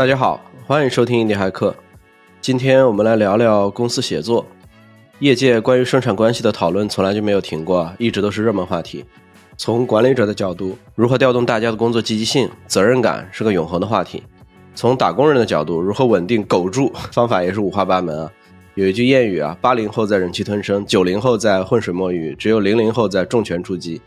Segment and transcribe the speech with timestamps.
[0.00, 1.76] 大家好，欢迎收听印地骇客。
[2.40, 4.46] 今天我们来聊聊公司协作。
[5.18, 9.04] 业界关于生产关系的讨论从来就没有停过，一直都是热门话题。
[9.58, 14.22] 从管理者的角度，如何调动大家的工作积极性、责任感是个永恒的话题；
[14.74, 18.32] 从打工人的角度，如何稳定苟住，方法也是五花八门啊。
[18.76, 24.00] 有一句谚语啊，八零后在忍气吞声，九零后在浑水摸鱼，只有零零后在重拳出击。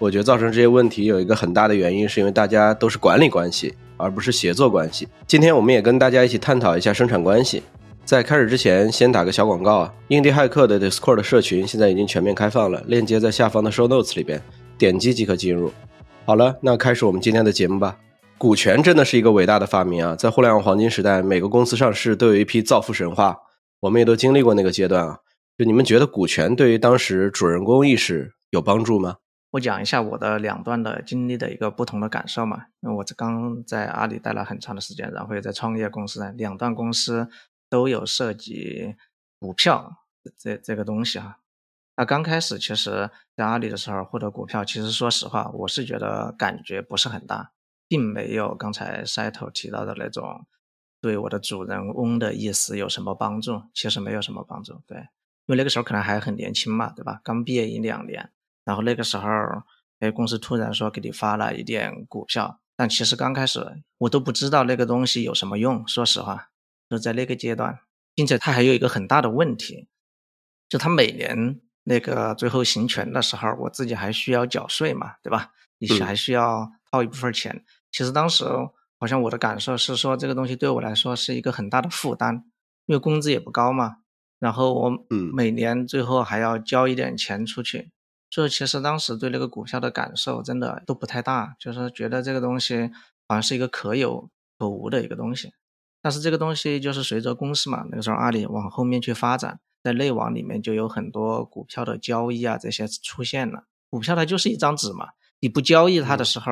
[0.00, 5.06] 我觉得造成这些问题有一个很大的原因，是因为大家都是管理关系，而不是协作关系。
[5.26, 7.62] 今天我们也跟大家一起探讨一下生产关系。
[8.02, 14.40] 在开始之前，先打个小广告啊，印地骇客的 Discord 社群现在已经全面开放了，链接在下方的 Show Notes 里边，
[14.78, 15.70] 点击即可进入。
[16.24, 17.98] 好了，那开始我们今天的节目吧。
[18.38, 23.36] 股权真的是一个伟大的发明啊，在互联网黄金时代，每个公司上市都有一批造富神话。
[23.80, 25.18] 我们也都经历过那个阶段啊，
[25.58, 29.16] 就你们觉得股权对于当时主人公意识有帮助吗？
[29.52, 37.28] 我讲一下我的两段的经历的一个不同的感受嘛，因为我这刚在阿里待了很长的时间，然后又在创业公司，两段公司
[37.68, 38.94] 都有涉及
[39.38, 40.04] 股票
[40.38, 41.38] 这这个东西哈。
[41.96, 47.52] 那刚开始其实，在阿里的时候获得股票，其实说实话，我是觉得感觉不是很大，
[47.88, 50.46] 并没有刚才 Settle 提到的那种。
[51.02, 53.62] 对我的主人翁的意思有什么帮助？
[53.72, 57.22] 其实没有什么帮助，对，因为那个时候可能还很年轻嘛，对吧？
[57.24, 58.30] 刚毕业一两年，
[58.70, 59.26] 然后那个时候，
[59.98, 66.50] 哎，公司突然说给你发了一点股票，但其实刚开始我都不知道那个东西有什么用，说实话，
[66.88, 67.80] 就在那个阶段，
[68.14, 69.88] 并且它还有一个很大的问题，
[70.68, 75.50] 就他每年那个最后行权的时候，我自己还需要缴税嘛，对吧？
[75.78, 78.44] 你还需要掏一部分钱，其实当时。
[79.02, 82.44] 好像我的感受是说，这个东西对我来说是一个很大的负担，
[82.84, 83.96] 因为工资也不高嘛。
[84.38, 84.92] 然后我
[85.32, 87.92] 每年最后还要交一点钱出去，
[88.30, 92.90] 所以其实当时对那个股票的感受真的都不太大，就是觉得这个东西
[93.28, 95.52] 好像是一个可有可无的一个东西。
[96.00, 103.64] 但是这个东西就是随着公司嘛，那个时候阿里往后面去发展，在内网里面就有很多股票的交易啊这些出现了。
[103.90, 105.08] 股票它就是一张纸嘛，
[105.40, 106.50] 你不交易它的时候。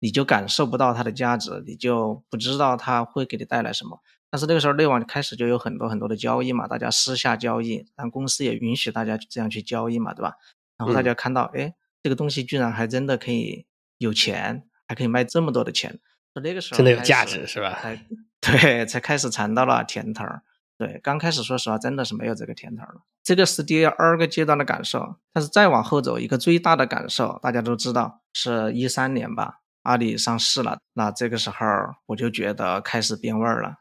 [0.00, 4.00] 你就感受不到它的价值，你就不知道它会给你带来什么。
[4.28, 10.34] 但是那个时候内网开始就有很多很多的交易嘛，大家私下交易，但公司也允许大家这样去交易嘛，对吧？
[10.76, 13.66] 然后大家看到，哎，这个东西居然还真的可以
[13.98, 15.98] 有钱，还可以卖这么多的钱，
[16.34, 17.78] 那个时候真的有价值是吧？
[18.40, 20.42] 对，才开始尝到了甜头儿。
[20.76, 23.02] 对，刚开始说实话真的是没有这个甜头了。
[23.22, 29.60] 这个是第二个阶段的感受，但是再往后走，一个最大的感受，大家都知道是一三年吧。
[29.82, 31.56] 阿里上市了，那这个时候
[32.06, 33.76] 我就觉得开始变味儿了，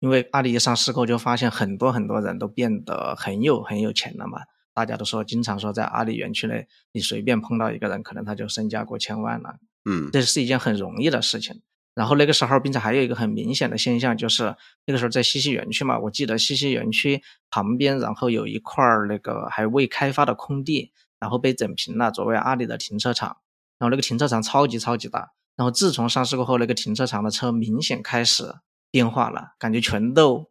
[0.00, 4.40] 因为阿里一上市后，就发现很多很多人都变得很有很有钱了嘛。
[4.74, 9.56] 大家都说，经常说在阿里园区内，你随便碰到一个人，可能他就身价过千万了。
[9.84, 11.62] 嗯，这是一件很容易的事情。
[11.94, 20.90] 然后那个时候，并且还有一个很明显的现象，就是那个时候在西溪园区嘛，我记得西溪园区旁边，然后有一块那个还未开发的空地，
[21.20, 23.36] 然后被整平了，作为阿里的停车场。
[23.78, 25.34] 然后那个停车场超级超级大。
[25.54, 28.56] 然后自从上市过后，那个停车场的车明显开始
[28.90, 30.50] 变化了，感觉全都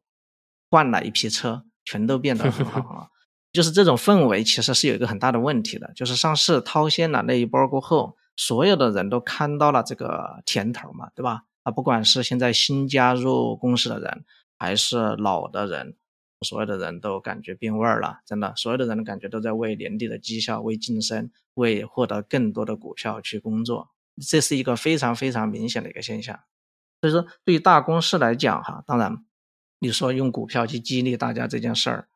[0.70, 3.10] 换了一批车，全都变得很好了。
[3.54, 11.44] 就是这种氛围其实是有一个很大的问题的，就是上市套现了那一波过后，所有的人都看到了这个甜头嘛，对吧？
[11.62, 14.26] 啊，不管是现在新加入公司的人，
[14.58, 15.96] 还是老的人，
[16.42, 23.92] 所有的人都感觉变味儿了，真的，所有的人的感觉都在为年底的绩效、为晋升、为获得更多的股票去工作。
[24.28, 26.40] 这是一个非常非常明显的一个现象，
[27.02, 29.24] 所以说对于大公司来讲，哈，当然
[29.80, 32.08] 你说用股票去激励大家这件事儿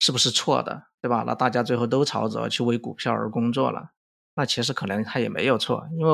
[0.00, 1.22] 是不是错的，对吧？
[1.24, 3.90] 那大家最后都朝着去为股票而工作了，
[4.34, 6.12] 那其实可能他也没有错，因为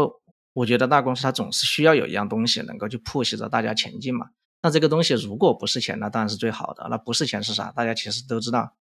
[0.53, 4.27] 我觉得大公司它总是需要有一样东西能够去 push 着大家前进嘛。
[4.61, 6.87] 那这个东西如果不是钱，那当然是最好的。
[6.91, 7.73] 那不是钱是啥？
[7.73, 8.75] 大家其实都知道，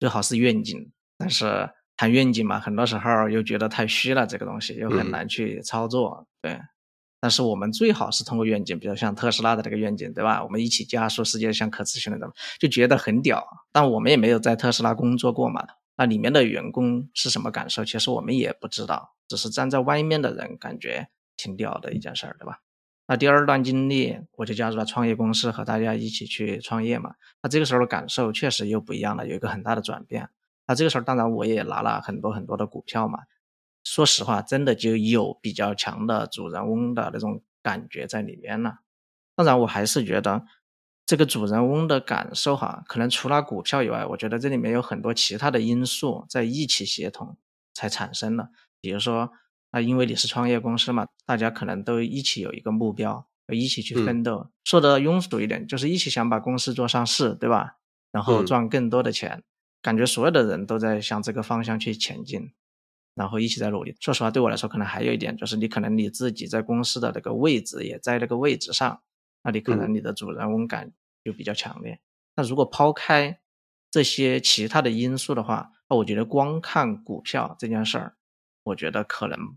[0.00, 1.70] 最好是愿景，但是。
[1.98, 6.28] 谈愿景嘛，很多时候又觉得太虚了，这个东西又很难去操作。
[6.42, 6.60] 对，
[7.26, 10.44] 但是我们最好是通过愿景，比如像特斯拉的这个愿景，对吧？
[10.44, 12.20] 我们一起加速世界向可持续的，
[12.60, 13.44] 就觉得很屌。
[13.72, 17.84] 但我们也没有在特斯拉工作过嘛，那里面的员工是什么感受？
[17.84, 22.60] 其实我们也不知道，只是站在外面的人感觉挺屌的一件事儿，对吧？
[23.08, 27.16] 那第二段经历，我就加入了创业公司，和大家一起去创业嘛。
[27.42, 30.28] 那这个时候的感受确实又不一样了，有一个很大的转变。
[30.68, 33.18] 那这个时候，当然我也拿了很多很多的股票嘛。
[33.86, 38.80] 说实话，真的就有比较强的主人翁的那种感觉在里面了。
[39.36, 40.44] 当然，我还是觉得
[41.06, 47.38] 这个主人翁的感受哈，可能除了股票以外，我觉得这里面有很多其他的因素在一起协同
[47.72, 48.50] 才产生的。
[48.80, 49.30] 比如说，
[49.70, 54.50] 啊，因为你是创业公司嘛，大家可能都一起有一个目标，一起去奋斗。
[54.64, 57.76] 说的庸俗一点，就是一起想把公司做上市，对吧？
[58.10, 59.44] 然后赚更多的钱，
[59.80, 62.50] 感觉所有的人都在向这个方向去前进，
[63.16, 63.96] 然后一起在努力。
[63.98, 69.02] 说实话，对我来说，可能还有一点就是，你可能你自己在公司的那个位置也在那个位置上，
[69.42, 70.92] 那你可能你的主人翁感
[71.24, 71.98] 就比较强烈。
[72.36, 73.40] 那如果抛开
[73.90, 78.14] 这些其他的因素的话，那我觉得光看股票这件事儿，
[78.62, 79.56] 我觉得可能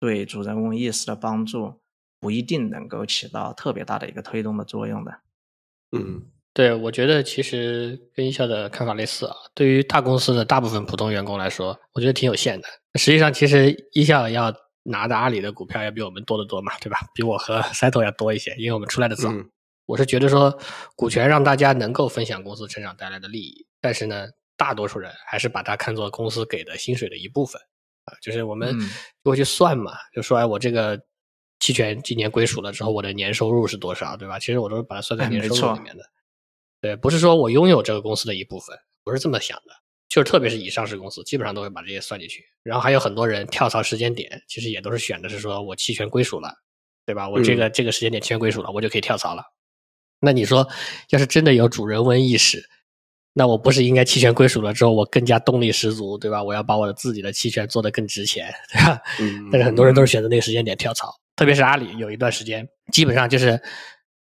[0.00, 1.80] 对主人翁意识的帮助。
[2.18, 5.20] 不一定能够起到特别大的一个推动的作用的。
[5.92, 9.36] 嗯，对，我觉得其实跟一笑的看法类似啊。
[9.54, 12.66] 对于大公司的大部分普通员工来说，我觉得挺有限的。
[12.94, 14.50] 实际上，其实一笑要
[14.84, 16.96] 拿的阿里的股票要比我们多得多嘛，对吧？
[17.14, 19.30] 比我和 Settle 要多一些，因为我们出来的早。
[19.84, 20.58] 我是觉得说，
[20.96, 27.60] 股权让大家能够分享公司成长带来的利益，但是呢，大多数人还是把它看作公司给的薪水的一部分
[28.06, 28.16] 啊。
[28.22, 28.74] 就是我们
[29.22, 30.98] 过去算嘛，就说哎，我这个。
[31.58, 34.38] 期权今年归属了之后，我的年收入是多少，对吧？
[34.38, 36.04] 其实我都是把它算在年收入里面的。
[36.86, 39.72] 对，不是说我拥有这个公司的一部分，不是这么想的。
[40.08, 42.44] 就是特别是以上市公司，基本上都会把这些算进去。
[42.62, 46.54] 然后还有很多人跳槽时间点，其实也都是选的是说我期权归属了，
[47.04, 47.28] 对吧？
[47.28, 49.42] 我这个这个时间点期权归属了，我就可以跳槽了。
[50.20, 50.66] 那你说，
[51.10, 52.64] 要是真的有主人翁意识，
[53.32, 56.40] 那我不是应该期权归属了之后，我更加动力十足，对吧？
[56.40, 59.02] 我要把我的自己的期权做得更值钱，对吧？
[59.50, 61.12] 但是很多人都是选择那个时间点跳槽。
[61.34, 63.60] 特别是阿里有一段时间，基本上就是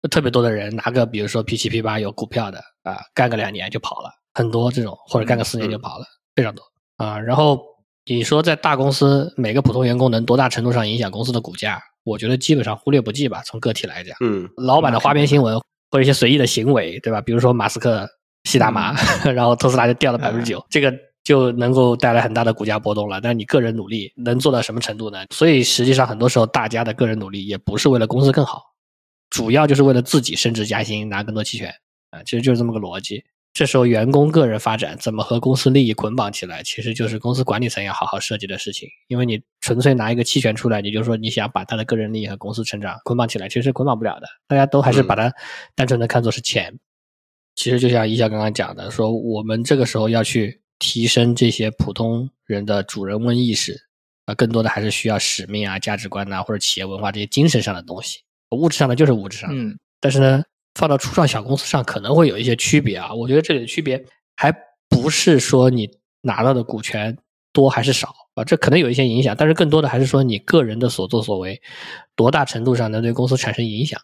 [0.09, 6.05] 特别多的人拿个，比如说 P 七 P 八有股票的啊，干个两年就跑了，很多这种，或者干个四年就跑了，
[6.35, 6.63] 非常多
[6.97, 7.19] 啊。
[7.19, 7.61] 然后
[8.07, 11.81] 你说在大公司，每个普通员工能多大程度上影响公司的股价？
[12.05, 13.43] 我觉得基本上忽略不计吧。
[13.45, 15.59] 从个体来讲，嗯，老板的花边新闻
[15.91, 17.21] 或者一些随意的行为，对吧？
[17.21, 18.09] 比如说马斯克
[18.45, 18.95] 吸大麻，
[19.35, 20.93] 然后特斯拉就掉了百分之九，这个。
[21.23, 25.19] 就能够带来很大的股价波动了，但你个人努力能做到什么程度呢？
[25.31, 28.63] 所以实际上很多时候大家的个人努力也不是为了公司更好，
[29.31, 31.73] 主要就是为了自己升职加薪拿更多期权
[32.11, 33.25] 啊，其实就是这么个逻辑。
[33.53, 38.89] 这时候员工个人发展怎么和公司利益捆绑起来，其实就是公司管理层要好好设计的事情。
[39.09, 44.27] 因为你纯粹拿一个期权出来，你就说你想把他的个人利益和公司成长捆绑起来，其实是捆绑不了的。
[44.47, 45.33] 大家都还是把它
[45.75, 46.79] 单纯的看作是钱。
[47.57, 50.61] 其实就像一笑刚刚讲的，说我们这个时候要去。
[50.83, 53.79] 提升这些普通人的主人翁意识
[54.25, 58.21] 啊，更多的还是需要使命啊、价值观呐，或者企业文化这些精神上的东西。
[58.51, 59.79] 物质上的就是物质上，嗯。
[60.01, 60.43] 但是呢，
[60.75, 63.13] 放到初创小公司上可能会有一些区别啊。
[63.13, 64.05] 我觉得这里的区别
[64.37, 64.53] 还
[64.89, 65.91] 不是说你
[66.23, 67.17] 拿到的股权
[67.53, 71.61] 多还是少啊，这可能有一些影响，但是更多的还是说你个人的所作所为
[72.15, 74.01] 多大程度上能对公司产生影响。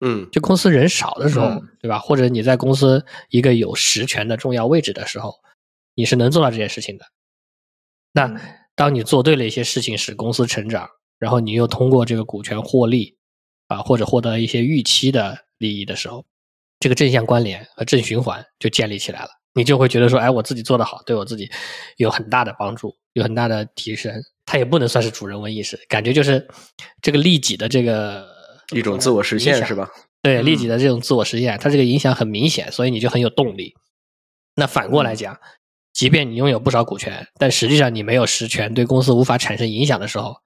[0.00, 1.98] 嗯，就公司人少的时候，对吧？
[1.98, 5.34] 或者你在公司一个有实权的重要位置的时候。
[5.96, 7.04] 你是能做到这件事情的。
[8.12, 8.40] 那
[8.74, 10.88] 当你做对了一些事情，使公司成长，
[11.18, 13.16] 然后你又通过这个股权获利
[13.70, 16.24] 啊，或者获得一些预期的利益的时候，
[16.78, 19.28] 这个正向关联和正循环就建立起来了。
[19.54, 21.48] 你就会觉得说，哎，我自己做得好，对我自己
[21.96, 24.12] 有很大的帮助，有很大的提升。
[24.44, 26.46] 它也不能算是主人翁意识，感觉就是
[27.00, 28.26] 这个利己的这个
[28.72, 29.88] 一种自我实现，是吧？
[30.22, 33.74] 对，利己的这种自我实现，它这个影响很明显，所以你就很有动力。
[34.56, 35.38] 那反过来讲。
[35.92, 40.36] 即便你拥有不少股权，但实际上你没有实权，对公司无法产生影响的时候，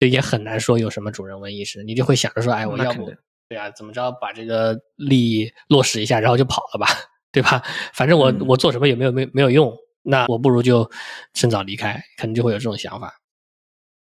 [0.00, 1.84] 就也很难说有什么主人翁意识。
[1.84, 3.12] 你就会想着说，哎，我要不，
[3.48, 6.86] 对啊，怎么着把这个利益落实一下，然后就跑了吧，
[7.30, 7.62] 对吧？
[7.94, 10.90] 反正我我做什么也没有没没有用，那我不如就
[11.34, 13.14] 趁早离开，可能就会有这种想法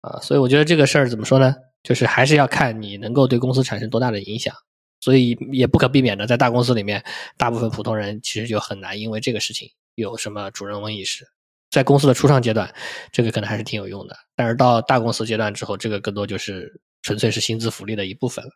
[0.00, 0.18] 啊。
[0.20, 1.54] 所以我觉得这个事儿怎么说呢？
[1.82, 4.54] 就是还是要看你能够对公司产生多大的影响。
[5.00, 7.04] 所以也不可避免的，在大公司里面，
[7.36, 9.70] 大部分普通人其实就很难因为这个事情。
[9.94, 11.24] 有什么主人翁意识，
[11.70, 12.72] 在公司的初创阶段，
[13.12, 14.16] 这个可能还是挺有用的。
[14.34, 18.50] 但是到大公司阶段之后，这个更多就是纯粹是薪资福利的一部分了。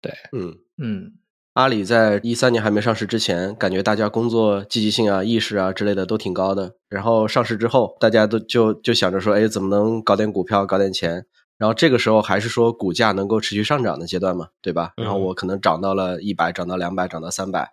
[0.00, 1.12] 对，嗯嗯。
[1.54, 6.76] 阿里在一三年还没上市之前，感觉大家工作积极性啊、意识啊之类的都挺高的。
[6.88, 11.26] 然后上市之后，大家都就就想着说，哎，怎么能搞点股票、搞点钱？
[11.58, 14.92] 然后这个时候还是说股价能够持续上涨的阶段嘛，对吧？
[14.96, 17.70] 然后我可能涨到了一百，涨到两百，涨到三百。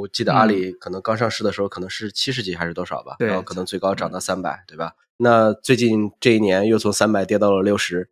[0.00, 4.92] 我记得阿里可能刚上市的时候可能是七十几还是多少吧，然后可能最高涨到三百，对吧？
[5.16, 8.10] 那最近这一年又从三百跌到了六十，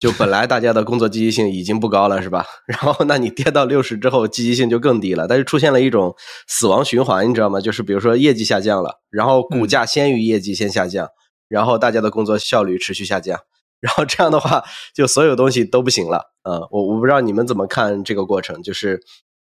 [0.00, 2.44] 就本来大家的工作积极性已经不高了，是吧？
[2.66, 6.16] 然后那你跌到六十之后，积极性就更低了，但是出现了一种
[6.48, 7.60] 死亡循环，你知道吗？
[7.60, 11.08] 就是比如说业绩下降了，然后股价先于业绩先下降，
[11.48, 13.38] 然后大家的工作效率持续下降，
[13.80, 16.32] 然后这样的话就所有东西都不行了。
[16.42, 19.00] 嗯，我我不知道你们怎么看这个过程，就是。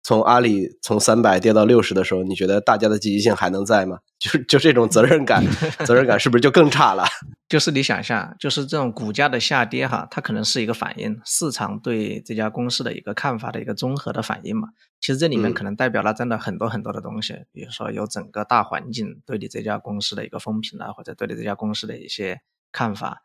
[0.04, 4.00] 从阿里从三百跌到六十的时候，你觉得大家的积极性还能在吗？
[4.20, 5.44] 就就这种责任感，
[5.86, 7.06] 责任感是不是就更差了？
[7.48, 14.70] 就是你想象，就是这种股价的下跌哈，它可能是一个反应，市场对这家公司的一个看法的一个综合的反应嘛。
[15.00, 22.42] 其实这里面可能代表了真的很多很多的东西，比如说有整个大环境对你这家公司的一个风评啊，或者对你这家公司的一些
[22.72, 23.22] 看法，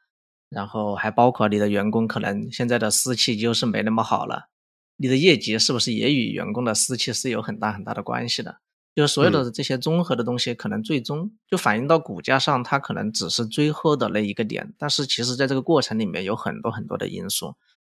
[0.50, 4.48] 然后还包括你的员工可能现在的士气就是没那么好了，
[4.98, 8.58] 你的业绩是不是也与员工的士气是有很大很大的关系的？
[8.94, 17.54] 就是所有的这些综合的东西，可能最终就反映到股价上，它可能只是最后的那一个点，但是其实在这个过程里面有很多很多的因素，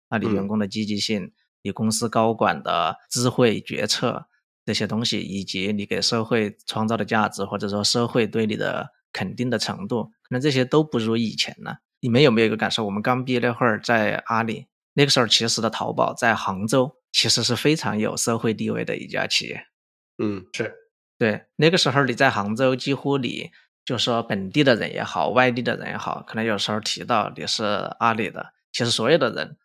[0.07, 1.33] 啊，你员工的积极性。
[1.63, 4.25] 你公司高管的智慧决策
[4.65, 11.77] 这些东西，以及你给社会创造的价值，或者说社会对你的肯定的程度，可能这些都不如以前了。
[11.99, 12.83] 你们有没有一个感受？
[12.85, 19.65] 我们刚毕业那会儿在阿里，那个时候其实的淘宝在杭州其实是非常有社会地位的一家企业。
[20.17, 20.73] 嗯，是
[21.17, 21.45] 对。
[21.55, 23.51] 那个时候你在杭州，几乎你
[23.85, 27.63] 就说本地的人也好，外地的人也好，可能有时候提到你是
[27.99, 29.57] 阿里的，其实所有的人。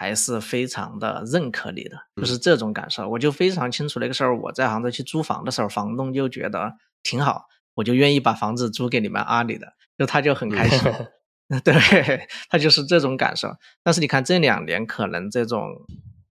[0.00, 3.98] 还是非常的认可你的，就是这种感受，我就非常清楚。
[3.98, 10.78] 那个时候我在杭州去租房的时候，房东就觉得挺好，我就愿意把房子租给你们阿里的，就他就很开心。
[11.64, 13.54] 对他就是这种感受。
[13.82, 15.86] 但是你看这两年，可能这种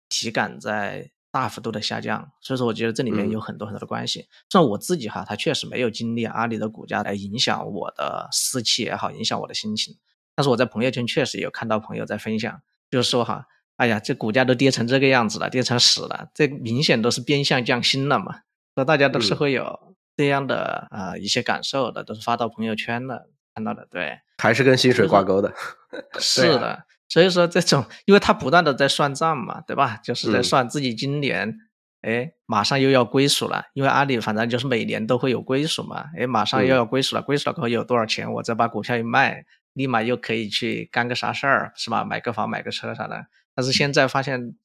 [0.10, 4.28] 体感在大幅度的下降，所以说我觉得这里面有很多很多的关系。
[4.50, 9.96] 像我自己哈，他确实没有经历阿里的股价来影响我的士气也好，影响我的心情。
[10.36, 13.48] 但是我在朋友圈确实有看到朋友在分享，就是说哈。
[13.78, 18.40] 哎呀，这股价都跌成这个样子了，跌成屎了，这明显都是变相降薪了嘛。
[18.74, 23.88] 所以大家都是会有这样的啊一些感受的，都是发到朋友圈的看到的。
[23.92, 25.54] 对，还是跟薪水挂钩的。
[26.20, 30.00] 是的，所以说这种，因为他不断的在算账嘛，对吧？
[30.04, 31.58] 就是在算自己今年，
[32.02, 36.06] 哎，马上又要归属了，因为阿里反正就是每年都会有归属嘛。
[36.18, 42.04] 哎，马上又要归属了，归属了过后有多少钱，我再把股票一卖，立马又可以去干个啥事儿，是吧？
[42.04, 43.26] 买个房、买个车啥的。
[43.56, 44.56] 但是现在发现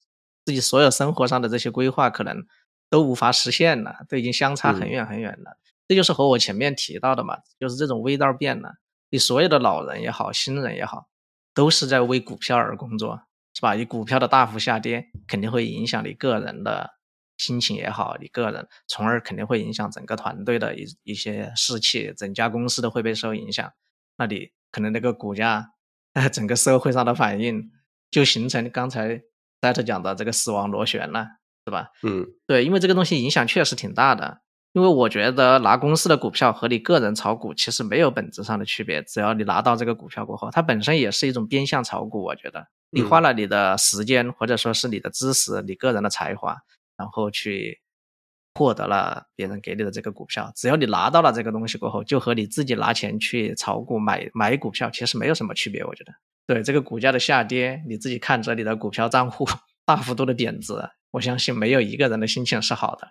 [0.45, 2.45] 自己所有生活上的这些规划可能
[2.91, 5.57] 都无法实现了，都已经相差很远很远了。
[5.88, 8.75] 这就是和我前面提到的嘛，就是这种味道变了。
[9.12, 11.07] 你所有的老人也好，新人也好，
[11.52, 13.21] 都是在为股票而工作，
[13.52, 13.75] 是吧？
[13.75, 16.92] 你股票的大幅下跌，肯定会影响你个人的
[17.37, 23.71] 心情也好，你个人，从而肯定会影响整个团队的一一些士气，整家公司都会被受影响。
[24.16, 25.73] 那你可能那个股价，
[26.33, 27.71] 整个社会上的反应。
[28.11, 29.23] 就形成刚才
[29.59, 31.28] 戴特讲的这个死亡螺旋了，
[31.64, 31.88] 是吧？
[32.02, 34.42] 嗯，对，因为这个东西影响确实挺大的。
[34.73, 42.23] 因为我觉得拿公司的股票和你个人炒股其实没有本质上的区别，只要你拿到这个股票过后，它本身也是一种变相炒股。
[42.23, 46.57] 我觉得你花了你的时间或者说是你的知识、你个人的才华，
[46.97, 47.81] 然后去
[48.55, 55.85] 获得了别人给你的这个股票，只要你拿到了这个东西过后，就和你自己拿钱去炒股买买股票其实没有什么区别。
[55.85, 56.12] 我觉得。
[56.47, 59.47] 对这个股价的下跌，你自己看着你的股票账户
[59.85, 60.73] 大幅度的贬值，
[61.11, 63.07] 我相信没有一个人的心情是好的。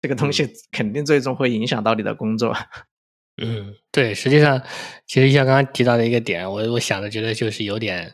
[0.00, 2.54] 这个东西肯定最终会影响到你的工作。
[3.42, 4.60] 嗯，对，实际上，
[5.06, 8.12] 其实像刚刚提到的一个点，我我想的觉得就是有点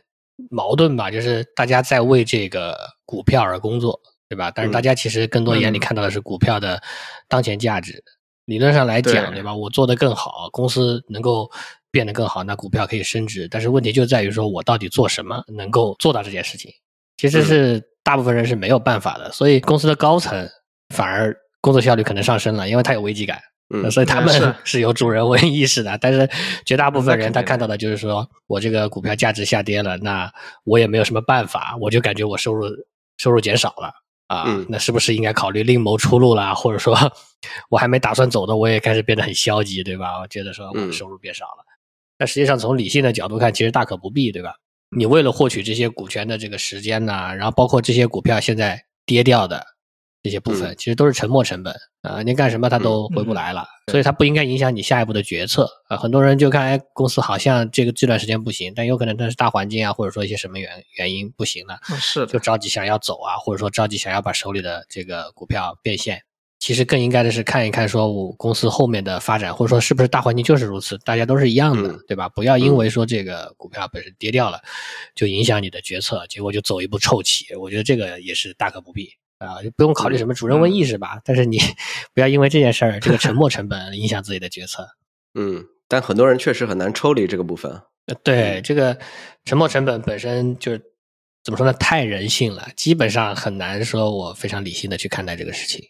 [0.51, 4.51] 矛盾吧，就是大家在为这个股票而工作，对吧？
[4.51, 6.83] 但是大家其实更多眼里看到的是股票的
[7.29, 8.03] 当前价值。
[8.45, 9.55] 理论上来讲，对吧？
[9.55, 11.51] 我做得更好，公司能够。
[11.95, 16.69] 变得更好，那股票可以升值，但是问题就在于说我到底做什么能够做到这件事情，
[17.17, 20.51] 其实是大部分人是没有办法的，所以公司的高层
[20.93, 21.33] 反而
[21.65, 23.41] 工作效率可能上升了，因为他有危机感，
[23.75, 25.97] 嗯，所以他们 是有主人翁意识的。
[25.99, 26.29] 但是
[26.67, 30.31] 绝大部分人他看到的就是说我这个股票价值下跌了，那
[30.65, 32.69] 我也没有什么办法，我就感觉我收入
[33.17, 33.91] 收入减少了
[34.27, 36.55] 啊，那是不是应该考虑另谋出路了？
[36.55, 36.95] 或者说
[37.71, 40.21] 我还没打算走的，我也开始变得很消极，对吧？
[40.21, 41.65] 我觉得说我的收入变少了。
[42.19, 44.55] 但实际上，从理性的角度看，其实大可不必，对吧？
[44.95, 49.65] 你为了获取这些股权的这个时间呢，然后包括这些股票现在跌掉的
[50.25, 52.23] 这些部分，其实都是沉没成本啊！
[52.23, 55.99] 你干什么它都回不来了，所以它不应该影响你下一步的决策啊！
[55.99, 66.23] 很多人就看，哎，公司好像这个这段时间不行，但有可能它是大环境啊，或者说一些什么原原因不行了，是就着急想要走啊，或者说着急想要把手里的这个股票变现。
[66.61, 72.27] 其实更应该的是看一看，说我公司后面的发展，或者说是不是大环境就是如此，大家都是一样的，对吧？
[72.31, 74.59] 不要因为说这个股票本身跌掉了，
[75.15, 77.55] 就影响你的决策，结果就走一步臭棋。
[77.57, 79.11] 我觉得这个也是大可不必
[79.45, 81.21] 啊，就不用考虑什么主人翁意识吧。
[81.25, 81.59] 但是你
[82.15, 84.89] 不要因为这件事儿，这个沉没成本影响自己的决策。
[85.35, 87.81] 嗯，但很多人确实很难抽离这个部分。
[88.23, 88.99] 对，这个
[89.45, 90.83] 沉没成本本身就是
[91.43, 91.73] 怎么说呢？
[91.75, 95.83] 太人性了，基本上很难说我非常理性的去看待这个事情。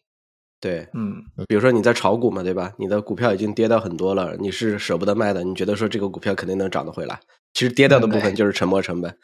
[0.60, 2.72] 对，嗯，比如说你在炒股嘛，对吧？
[2.78, 7.20] 你的股票已经跌到很多了，你是舍不得卖的，你觉得说这个股票肯定能涨得回来。
[7.52, 9.14] 其实跌掉的部分就是沉没成本。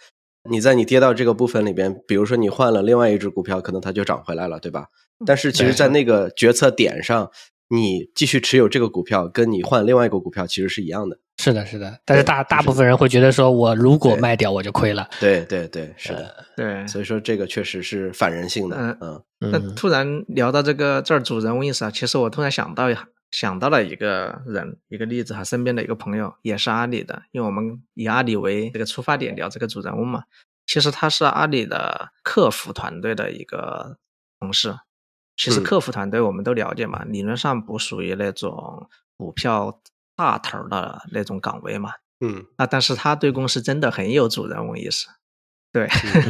[0.48, 4.86] 你在你跌到这个部分里边，比如说你换了另外一只股票，可能它就涨回来了，对吧？
[5.26, 7.30] 但是其实，在那个决策点上，
[7.68, 11.18] 你继续持有这个股票，跟你换另外一个股票其实是一样的。
[11.36, 11.98] 是的，是的。
[12.04, 15.08] 但是大大部分人会觉得说，我如果卖掉，我就亏了。
[15.20, 16.86] 对对对，是的，对。
[16.86, 18.76] 所以说这个确实是反人性的。
[18.78, 19.50] 嗯嗯。
[19.52, 22.88] 那突然聊到这个这儿主人翁意识啊，其实我突然想到
[23.30, 30.24] 想到了一个人一个例子哈，身边的一个朋友也是阿里的，因为我们以阿里为这个出发点聊这个主人翁嘛。
[30.66, 33.98] 其实他是阿里的客服团队的一个
[34.38, 34.76] 同事。
[35.36, 39.80] 其实客服团队我们都了解嘛，理论上不属于那种股票
[40.14, 41.94] 大头的那种岗位嘛。
[42.20, 45.08] 嗯，啊，但是他对公司真的很有主人翁意识。
[45.72, 45.88] 对，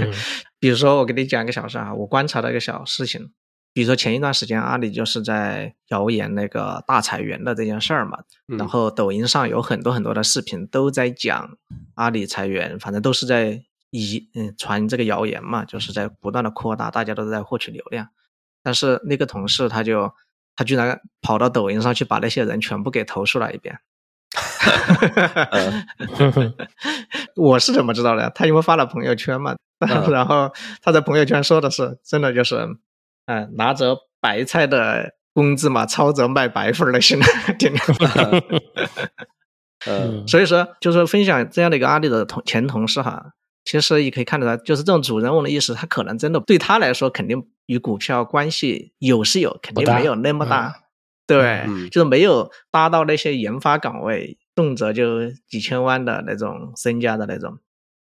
[0.60, 3.32] 比如说我给你讲一个小事啊，我观察到一个小事情，
[3.72, 11.56] 比如说前一段时间阿里就是在谣言那个大裁员的这件事儿嘛，然后抖音上有很多很多的视频都在讲
[11.94, 18.08] 阿里裁员，反正都是在以嗯传这个谣言嘛，就是在不断的扩大，大家都在获取流量。
[18.62, 20.12] 但是那个同事他就
[20.54, 23.78] 他居然跑到抖音上去把那些人全部给投诉了一遍，
[27.36, 28.28] 我是怎么知道的？
[28.30, 29.56] 他因为发了朋友圈嘛，
[30.10, 32.68] 然后他在朋友圈说的是真的就是，
[33.30, 37.20] 嗯，拿着白菜的工资嘛，操着卖白粉的心，
[37.60, 37.76] 天天
[39.86, 43.34] 嗯，所以说就是分享这样的一个阿里的同前同事哈。
[43.62, 50.74] 其实也可以看得到，就是这种主人翁的意识，他可能真的对他来说，肯定与股票关系有是有，肯定没有那么大。
[51.28, 57.58] 对，就是没有搭到那些研发岗位，动辄就几千万的那种身家的那种。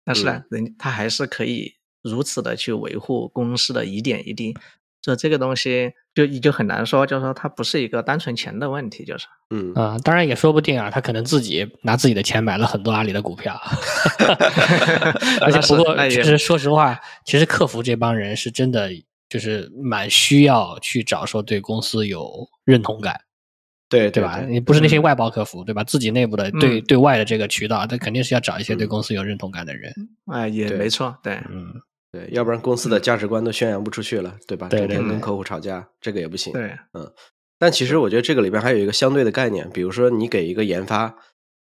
[0.04, 4.54] 但是呢，人他还是可以如此的去维护公司的一点一滴。
[5.02, 9.72] 就这个东西，就你就很难说，就是说它不是一个单纯钱的问题，就是，嗯。
[9.74, 13.58] 啊，当然也说不定啊，他可能自己拿自己的钱买了很多阿里的股票，
[15.40, 18.90] 而且不过其实说实话，其实客服这帮人是真的
[19.28, 23.18] 就是蛮需要去找说对公司有认同感，
[23.88, 24.40] 对对吧？
[24.46, 25.82] 你不是那些外包客服对吧？
[25.82, 29.94] 自己内部的对对外的这个渠道，他肯定是要找一些对公司有认同感的人，
[30.30, 31.72] 哎，也没错，对，嗯。
[32.12, 34.68] 对，要不然公司的价值观都宣扬不出去了，对吧？
[34.68, 36.52] 整天跟客户吵架，这个也不行。
[36.52, 37.12] 对，嗯。
[37.58, 41.14] 但其实我觉得这个里边还有一个相对的概念，比如说你给一个研发，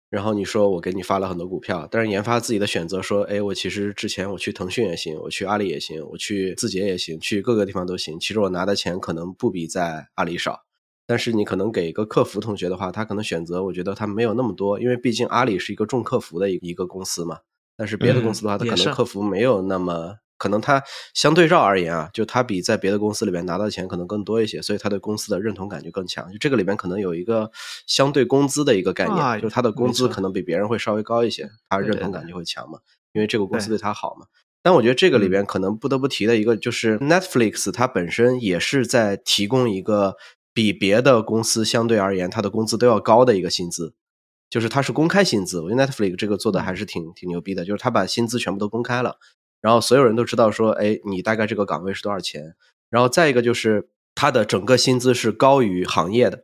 [0.09, 8.19] 然后你说我给你发了很多股票，但是研发自己的选择说，哎，我其实之前我去腾讯也行，我去阿里也行，我去字节也行，去各个地方都行。
[8.19, 10.63] 其实我拿的钱可能不比在阿里少，
[11.05, 17.39] 但是你可能给一个客服同学的话，他可能选择，我觉得他没有那么多，因为毕竟阿里是一个重客服的一一个公司嘛。
[17.75, 20.19] 但是别的公司的话，他可能客服没有那么。
[20.43, 26.29] 可能他相对照而言啊，就他比在别的公司里边拿到钱可能更多一些，所以他对公司的认同感就更强。
[26.33, 27.49] 就这个里边可能有一个
[27.87, 32.79] 相对工资的一个概念，就是他的工资可能比别人会稍微高一些，他认同感就会强嘛，
[33.13, 34.25] 因为这个公司对他好嘛。
[34.61, 40.17] 但我觉得这个里边可能不得不提的一个就是 Netflix，它本身也是在提供一个
[40.53, 43.93] 比别的公司相对而言它的工资都要高的一个薪资，
[44.49, 45.61] 就是它是公开薪资。
[45.61, 49.17] 我觉得 Netflix 这个做的还是挺挺牛逼的，就是他把薪资全部都公开了。
[49.63, 52.53] 然后所有人都知道说，哎，你大概这个岗位是多少钱？
[52.89, 56.43] 然后再一个就是他的整个薪资是高于行业的。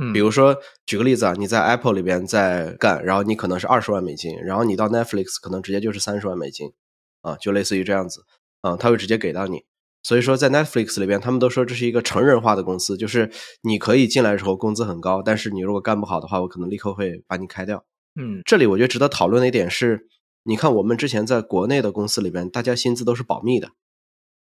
[0.00, 6.72] 嗯，比如说举个例子啊，你在 Apple 里边在干，然后你可能是二十万美金，然后你到 Netflix 可能直接就是三十万美金，
[7.22, 8.24] 啊，就类似于这样子，
[8.60, 9.64] 啊，他会直接给到你。
[10.04, 13.28] 所以说在 Netflix 里边，他们都说这是一个成人化的公司，就是
[13.62, 17.84] 你可以进来的时候工资很高，但是你如果干不好的话，我可能立刻会把你开掉。
[18.14, 20.06] 嗯，这里我觉得值得讨论的一点是。
[20.44, 23.70] 你看，我们之前在国内的公司里边，大家薪资都是保密的，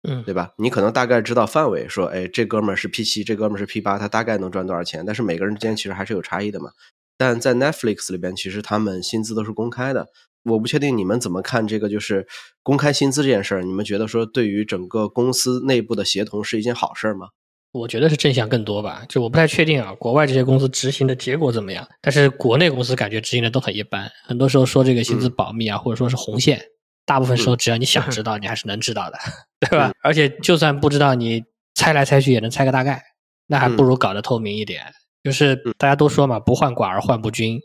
[0.04, 0.54] 嗯，对吧？
[0.58, 5.06] 你可能大概知道范围，说，哎，这哥们儿是 P 七，这哥们儿是 P 八，他大概能赚多少钱？
[5.06, 6.72] 但是每个人之间其实还是有差异的嘛。
[7.18, 10.08] 但在 Netflix 里边，其实他们薪资都是公开的。
[10.44, 12.28] 我不确定你们怎么看这个，就是
[12.64, 17.30] 公开薪资这件事儿，你们觉得说对于整个公司内部的协同是一件好事吗？
[17.74, 21.86] 我觉得是正向更多吧，就我不太确定啊，国外这些公司执行的结果怎么样？
[22.02, 26.64] 但是国内公司感觉执行的都很一般，很多时候说这个薪资保密啊，或者说是红线，
[27.06, 29.18] 大部分时候只要你想知 道，你还是能知道的，
[29.60, 29.92] 对吧？
[30.04, 33.02] 而且就算不知道，你猜来猜去也能猜个大概，
[33.48, 34.84] 那还不如搞得透明一点。
[35.24, 37.60] 就是大家都说嘛，不患寡而患不均，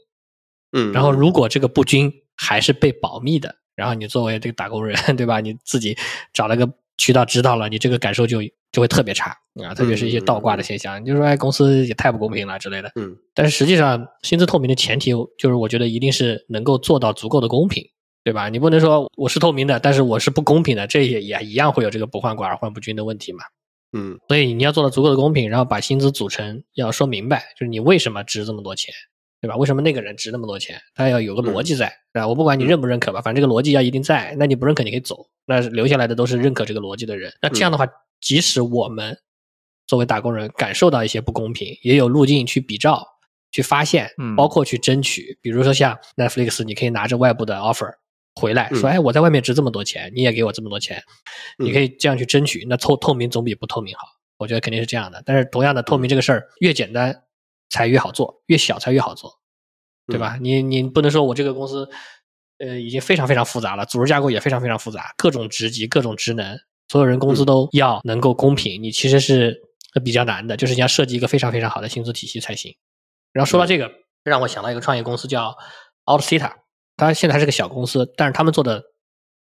[0.73, 5.40] 嗯，然后如果这个不均还是被保密的，然后你作为这个打工人，对吧？
[5.40, 5.99] 你自己
[6.33, 6.66] 找了个
[6.99, 8.43] 渠道知道了，你这个感受就。
[8.71, 9.35] 就会特别差
[9.65, 12.93] 啊，特别是一些倒挂的现象，你就说哎，公司也太不公平了之类的。
[12.97, 17.83] 嗯，但是实际上，薪资透明的前提就是，我觉得一定是能够做到足够的公平，
[18.23, 18.51] 对吧？
[18.51, 23.39] 你不能说我是透明的，但是我是不公平的，这也也一样会有这个不患寡而患不均的问题嘛。
[23.97, 28.93] 嗯所以你要做到足够的公平，然后把薪资组成要说明白，就是你为什么值这么多钱，
[29.40, 29.57] 对吧？
[29.57, 30.81] 为什么那个人值那么多钱？
[30.94, 32.27] 他要有个逻辑在，对吧？
[32.27, 34.35] 我不管你认不认可吧，反正这个逻辑要一定在。
[34.38, 37.33] 那你不认可，你可以走，那留下来的都是认可这个逻辑的人。
[37.40, 37.87] 那这样的话，
[38.20, 39.16] 即使我们
[39.87, 43.07] 作为打工人感受到一些不公平，也有路径去比照、
[43.53, 45.38] 去发现，嗯包括去争取。
[45.40, 47.92] 比如说像 Netflix，你可以拿着外部的 offer
[48.35, 51.03] 回来说，嗯哎，我在外面值这么多钱，你也给我这么多钱，
[51.59, 52.66] 你可以这样去争取。
[52.68, 54.03] 那透透明总比不透明好，
[54.37, 55.22] 我觉得肯定是这样的。
[55.24, 57.22] 但是同样的，透明这个事儿越简单
[57.71, 59.39] 才越好做，越小才越好做，
[60.07, 60.39] 对吧？
[60.41, 61.89] 你你不能说我这个公司，
[62.59, 69.61] 呃，已经非常非常复杂了，组织架构也非常非常复杂，各种职级、各种职能，所有人工资都要能够公平，你其实是
[70.05, 72.75] 比较难的，就是你要设计一个非常非常好的薪资体系才行。
[73.33, 73.91] 然后说到这个，
[74.25, 75.57] 让我想到一个创业公司叫
[76.07, 76.53] OutSita，
[76.97, 78.83] 它现在还是个小公司，但是他们做的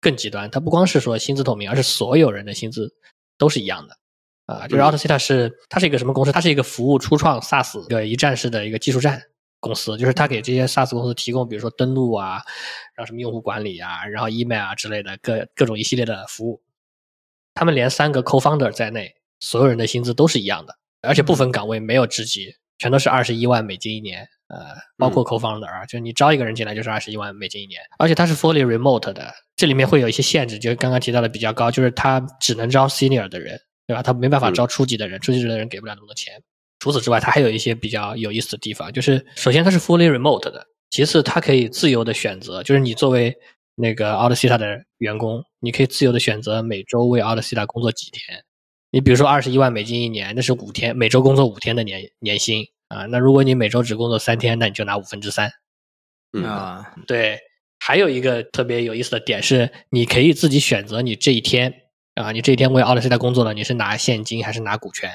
[0.02, 2.94] 更极端，它不光是说薪资透明，而是所有人的薪资
[3.38, 3.98] 都是一样的。
[4.48, 6.32] 啊，就是嗯 OutSita 是它是一个什么公司？
[6.32, 9.22] 它是一个服务初创 SaaS 一个一站式的一个技术站
[9.60, 12.42] 公司，就是它给这些 SaaS 公司提供，比如说登录啊，
[12.96, 16.62] 然后什么用户管理啊，然后 email 啊之类的各各种一系列的服务。
[17.54, 24.28] 他们连三个 co-founder 在内，所有人的薪资都是一样的，而且不分岗位，没有职级，全都是二十一万美金一年。
[24.48, 24.60] 呃，
[24.98, 34.04] 包括 co-founder 啊，就是你招一个人进来就是二十一万美金一年，而且它是 fully remote 的，这里面会有一些限制，就是刚刚提到的比较高，就是它只能招 senior 的人，对吧？
[34.04, 36.42] 他没办法招初级的人，初级的人给不了那么多钱。
[36.80, 43.36] 除此之外，它还有一些比较有意思的地方，就是首先它是 fully remote 的，其次它可以自由的选择，就是你作为
[43.76, 48.44] 那个 OutSita 的员工，你可以自由的选择每周为 OutSita 工作几天。
[48.92, 53.06] 你比如说二十一万美金一年，那是五天，每周工作五天的年年薪啊。
[53.08, 55.52] 那如果你每周只工作三天，那你就拿五分之三。
[56.34, 57.40] 嗯啊，对，
[57.80, 61.74] 还有一个特别有意思的点是，你可以自己选择你这一天
[62.18, 65.12] 啊，你这一天为 OutSita 工作了，你是拿现金还是拿股权？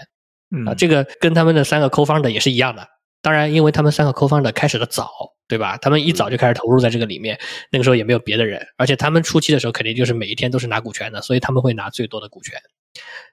[0.54, 2.86] 嗯啊，这个跟他们的三个 co-founder 也是一样的。
[3.20, 5.10] 当然，因为他们三个 co-founder 开始的早，
[5.46, 5.76] 对吧？
[5.78, 7.38] 他们一早就开始投入在这个里面，
[7.70, 12.60] 那个时候也没有别的人，而且他们初期的时候肯定就是每一天都是拿股权的，所以他们会拿最多的股权。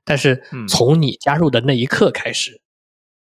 [0.06, 2.62] 但是嗯从你加入的那一刻开始，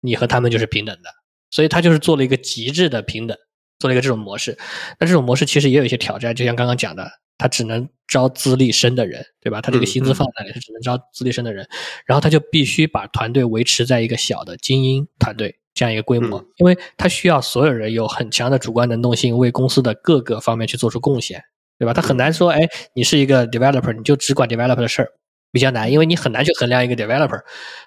[0.01, 1.09] 你和他们就是平等的，
[1.49, 3.37] 所以他就是做了一个极致的平等，
[3.79, 4.57] 做了一个这种模式。
[4.99, 9.61] 那这种模式其实也有一些挑战，就像刚刚讲的，他只能招资历深的人，对吧？
[9.61, 11.67] 他这个薪资放在那里是只能招资历深的人，
[12.05, 21.43] 然后他就必须把团队维持在一个小的精英团队这样一个规模，嗯因为他需要所有人有很强的主观能动性，为公司的各个方面去做出贡献，
[21.77, 21.93] 对吧？
[21.93, 25.11] 他很难说，哎，你是一个 developer，你就只管 developer 的事儿，
[25.51, 27.41] 比较难，因为你很难去衡量一个 developer。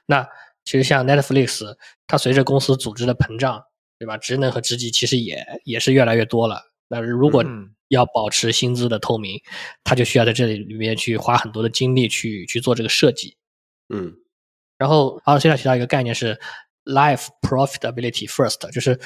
[0.07, 0.25] 那
[0.65, 1.65] 其实像 Netflix，
[2.07, 3.65] 它随着公司组织的膨胀，
[4.01, 4.17] 对吧？
[4.17, 6.73] 职能和职级其实也也是越来越多了。
[6.89, 9.41] 那如果嗯要保持薪资的透明，
[9.85, 13.37] 他就需要在这里里面去花很多的精力去去做这个设计。
[13.93, 14.15] 嗯
[14.79, 16.41] 然后阿尔西亚提到一个概念是
[16.85, 18.99] life profitability first，就是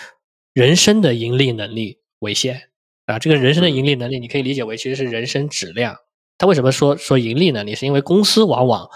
[0.52, 2.70] 人生的盈利能力为先
[3.06, 3.18] 啊。
[3.18, 5.96] 这个人生的盈利能力，你可以理解为其实是人生质量。
[6.38, 7.74] 他为什么说说盈利能力？
[7.74, 8.88] 是因为公司往往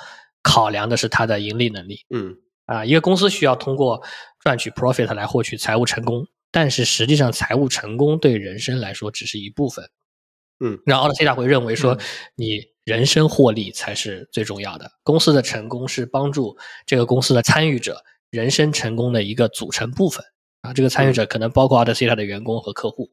[0.43, 2.85] 考量的是它的盈利能力嗯啊。
[2.85, 4.03] 一个公司需要通过
[4.49, 9.91] 赚取 profit 来获取财务成功，但是实际上财务成功对人生来说只是一部分。
[10.61, 12.01] 嗯，然后奥德西达会认为说嗯，
[12.37, 14.91] 你人生获利才是最重要的。
[15.03, 16.57] 公司的成功是帮助
[16.87, 20.25] 这个公司的参与者人生成功的一个组成部分
[20.63, 20.73] 啊。
[20.73, 23.11] 这个参与者可能包括奥德西达的员工和客户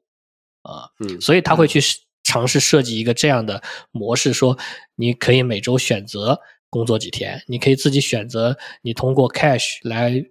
[0.61, 1.81] 啊，嗯所以他会去
[2.23, 4.57] 尝试设计一个这样的模式，说
[4.95, 10.25] 你可以每周选择工作几天，你可以自己选择你通过 cash 来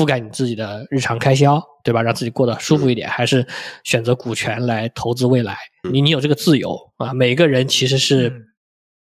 [0.00, 2.02] 覆盖你自己的日常开销，对吧？
[2.02, 3.46] 让自己过得舒服一点，还是
[3.84, 5.58] 选择股权来投资未来？
[5.84, 7.12] 嗯你你有这个自由啊。
[7.12, 8.46] 每个人其实是嗯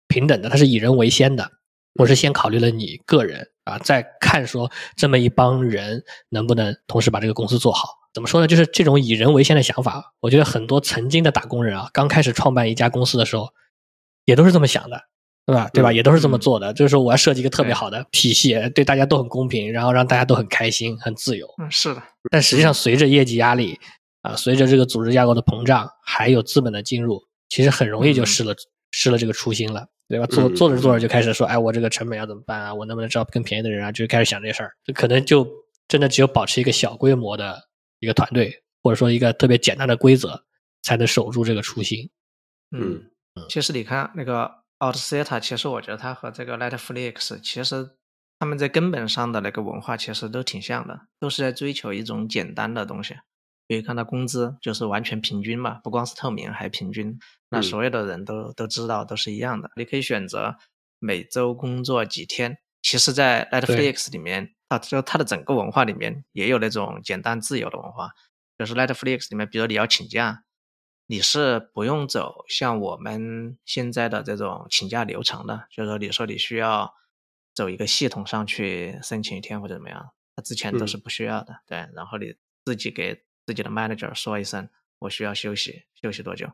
[0.08, 1.48] 平等的，他是以人为先的。
[1.94, 7.88] 我是先考虑了你个人啊，再看说这么一帮人能不能同时把这个公司做好。
[8.12, 8.46] 怎么说呢？
[8.46, 13.48] 就是这种以人为先的想法，我觉得很多曾经的打工人啊，刚开始创办一家公司的时候，
[14.24, 15.02] 也都是这么想的，
[15.46, 15.68] 对吧？
[15.72, 15.90] 对吧？
[15.90, 21.46] 嗯也都是这么做的，就是说我要设计一个特别好的体系，对大家都很公平，然后让大家都很开心、很自由。
[21.62, 23.78] 嗯，是的，但实际上，随着业绩压力
[24.22, 28.54] 啊，随着这个组织架构的膨胀，还有资本的进入，其实很容易就嗯失了、
[28.92, 30.26] 失了这个初心了，对吧？
[30.26, 32.72] 做嗯做着做着就开始说，哎，我这个成本要怎么办啊？
[32.72, 33.90] 我能不能招更便宜的人啊？
[33.92, 35.46] 就开始想这事儿，就可能就
[35.88, 37.58] 真的只有保持一个小规模的
[37.98, 40.40] 一个团队，或者说一个特别简单的规则，
[40.82, 42.08] 才能守住这个初心。
[42.70, 43.02] 嗯
[43.48, 44.50] 其实你看那个
[44.82, 47.90] OutSeta，其实我觉得它和这个 Netflix 其实
[48.40, 53.14] 他们在根本上的那个文化其实都挺像的，都是在追求一种简单的东西。
[53.68, 57.16] 比如看到工资就是完全平均嘛，不光是透明还平均，
[57.48, 59.70] 那嗯所有的人都都知道都是一样的。
[59.76, 60.56] 你可以选择
[60.98, 62.58] 每周工作几天。
[62.82, 68.10] 其实，在 Netflix 里面，它就它的整个文化里面也有那种简单自由的文化，
[68.58, 70.42] 就是 Netflix 里面，比如你要请假，
[71.06, 76.94] 你是不用走像我们现在的这种请假流程的，就是说你说你需要
[77.54, 82.34] 走一个系统上去申请一天或者怎么样，他之前都是不需要的，对，然后你
[82.64, 84.68] 自己给自己的 manager 说一声，
[85.00, 86.50] 我需要休息，休息多久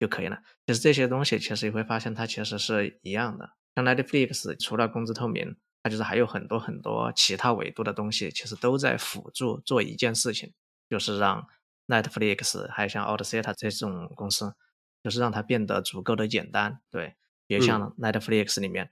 [0.00, 0.40] 就可以了。
[0.66, 10.52] 其实这些东西其实你会发现它其实是一样的，像 Netflix 除了工资透明，它就是还有很多很多其他维度的东西，其实都在辅助做一件事情，
[10.88, 11.46] 就是让
[11.86, 14.54] Netflix 还有像 Outseta 这种公司，
[15.02, 16.80] 就是让它变得足够的简单。
[16.90, 17.14] 对，
[17.46, 18.90] 比如像 Netflix 里面，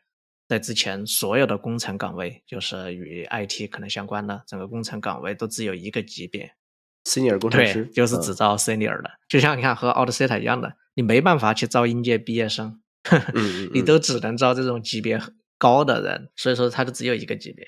[0.49, 6.55] 在之前所有的工程岗位，就是与 IT 可能相关的整个工程岗位都只有一个级别
[7.05, 9.11] ，senior 工程师对，就是嗯只招 senior 的。
[9.29, 12.83] 就像你看和 Outseta 一样的，你没办法去招应届毕业生，
[13.73, 15.19] 你嗯都只能招这种级别
[15.57, 17.67] 高的人，所以说它就只有一个级别。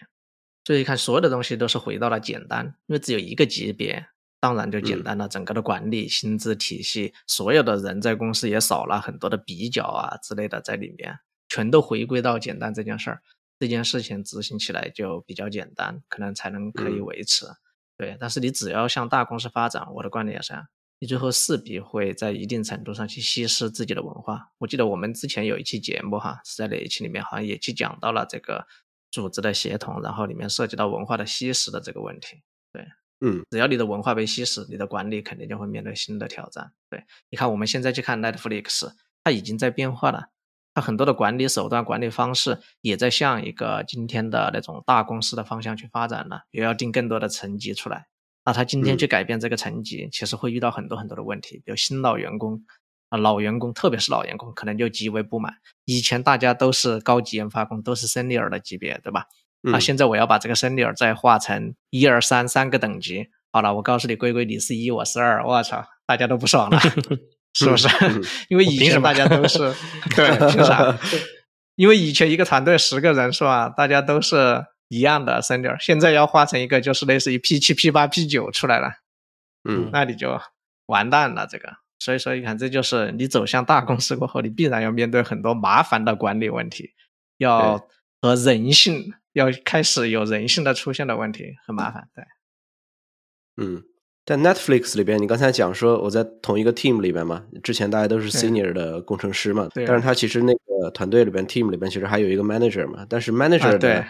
[0.67, 4.07] 所以你看，所有的东西都是回到了简单，因为只有一个级别，
[4.45, 5.27] 当然就简单了。
[5.27, 13.23] 整个的管理、薪资体系，所有的人在公司也少了很多的比较啊之类的在里面，全都回归到简单这件事儿。
[13.59, 17.47] 这件事情执行起来就比较简单，可能才能可以嗯维持。
[17.97, 20.53] 对，但是你只要向大公司发展，我的观点也是，
[20.99, 24.51] 你最后势必会在一定程度上去稀释自己的文化。
[24.59, 28.67] 我记得我们之前有一期节目哈，是在哪一期里面好像也去讲到了这个
[29.11, 32.43] 组织的协同，然后里面涉及到文化的稀释的这个问题。
[33.25, 36.73] 嗯只要你的文化被稀释，你的管理肯定就会面对新的挑战。
[36.91, 40.29] 对，你看我们现在去看 Netflix，它已经在变化了，
[40.75, 48.07] 它很多的管理手段、管理方式也在向一个今天的那种大公司的方向去发展了，也要定更多的层级出来。
[48.45, 52.63] 那他今天嗯去改变这个层级，其实会遇到很多很多的问题，比如新老员工
[53.09, 55.55] 啊，老员工，特别是老员工，可能就极为不满。
[55.87, 59.25] 以前大家都是高级研发工，都是 senior 的级别，对吧？
[59.73, 63.29] 啊，嗯现在我要把这个 senior 再划成一二三三个等级。
[63.53, 66.79] 好了，我告诉你，龟龟你是一，我是二，我操，大家都不爽了，
[67.55, 67.87] 是不是？
[68.01, 69.59] 嗯因为以前大家都是
[70.17, 70.99] 对，凭啥？
[71.77, 73.69] 因为以前一个团队十个人是吧？
[73.69, 78.91] 大家都是一样的 senior，现在要划成一个就是类似于 P 七、P 八、P 九出来了，
[79.69, 80.41] 嗯那你就
[80.87, 81.47] 完蛋了。
[81.47, 86.91] 这个，所以说你看，这就是你走向大公司过后，你必然要面对很多麻烦的管理问题，
[87.39, 87.87] 要
[88.21, 92.09] 和人性要开始有人性的出现的问题，很麻烦。
[92.15, 92.25] 对，
[93.57, 93.83] 嗯，
[94.25, 104.01] 在 Netflix 里边，你刚才讲说我在同一个 team 里边嘛，之前大家都是 senior 的工程师嘛，对但是他其实那个团队里边 team 里边其实还有一个 manager 嘛，但是 manager 的、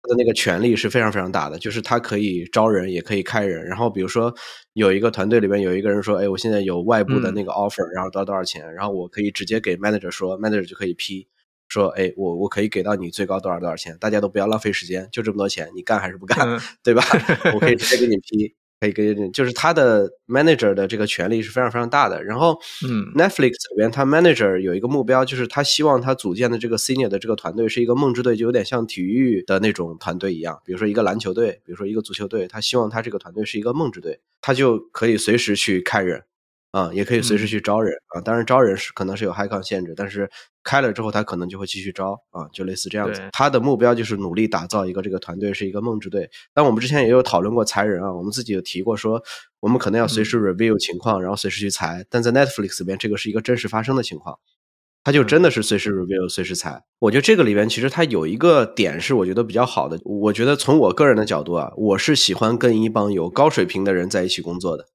[0.00, 3.66] 他的那个权力是非常非常大的，就是他可以招人，也可以开人。
[3.66, 4.32] 然后比如说
[4.74, 11.26] 有一个团队里边有一个人说，哎，我现在有外部的嗯那个 offer，、然后多少多少钱，然后我可以直接给 manager 说，manager 就可以批。
[11.68, 16.38] 说，哎，我我可以给到你最高多少多少钱，大家都不要浪费时间，就这么多钱，你干还是不干？
[16.48, 17.02] 嗯对吧？
[17.54, 22.22] 我可以 直接给你批，可以给你，就是他的 manager 的这个权力是非常非常大的。
[22.24, 36.22] 然后，嗯，Netflix 里边他 manager 有一个目标，就是他希望他组建的这个 senior 的这个团队是一个梦之队，就有点像体育的那种团队一样，比如说一个篮球队，比如说一个足球队，他希望他这个团队是一个梦之队，他就可以随时去开人。
[36.70, 40.30] 啊、也可以随时嗯去招人啊，当然招人是可能是有 high 抗限制，但是
[40.62, 43.22] 开了之后他可能就会继续招啊，就类似这样子。
[43.32, 46.28] 他的目标就是努力打造一个这个团队是一个梦之队。
[46.52, 49.22] 但我们之前也有讨论过裁人啊，我们自己有提过说，
[49.60, 52.04] 我们可能要随时 review 情况，然后随时去裁。
[52.10, 54.38] 但在 Netflix 里边，这个是一个真实发生的情况，
[55.02, 56.82] 他就真的是随时 review 随时裁。
[56.98, 64.86] 我觉得这个里边其实它有一个点是我觉得比较好的，我觉得从我个人的角度啊，我是喜欢跟一帮有高水平的人在一起工作的。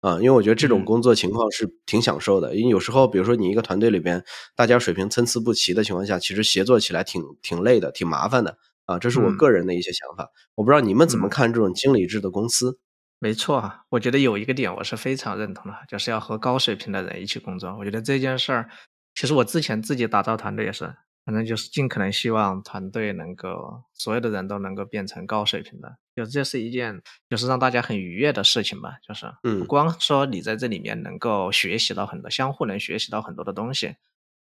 [0.00, 8.56] 啊，因为我觉得这种嗯工作情况是挺享受的，因为有时候，比如说你一个团队里边大家水平参差不齐的情况下，其实协作起来挺挺累的，挺麻烦的
[8.86, 8.98] 啊。
[8.98, 12.78] 这是我嗯个人的一些想法，我不知道你们怎么嗯看这种经理制的公司？
[13.18, 17.76] 没错啊，我觉得有一个点我是非常认同的，就是要和高水平的人一起工作。
[17.76, 18.68] 我觉得这件事儿，
[19.16, 28.98] 其实我之前自己打造团队也是，反正就是尽可能希望团队能够所有的人都能够变成高水平的，就这是一件就是让大家很愉悦的事情吧。
[29.06, 33.94] 就是嗯不光说你在这里面能够学习到很多，相互能学习到很多的东西，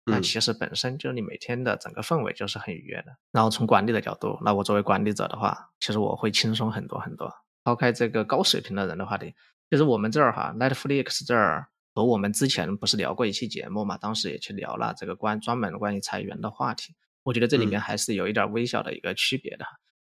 [0.05, 3.15] 那嗯其实本身就你每天的整个氛围就是很愉悦的。
[3.31, 7.31] 然后从管理的角度，那我作为管理者的话，其实我会轻松很多很多。
[7.63, 9.35] 抛开这个高水平的人的话题，
[9.69, 16.95] 就是我们这儿哈，Netflix 这儿和我们之前不是聊过一期节目嘛，当时也去聊了这个关专门关于裁员的话题。
[17.23, 19.65] 我觉得这里面还是有一点微小的一个区别的。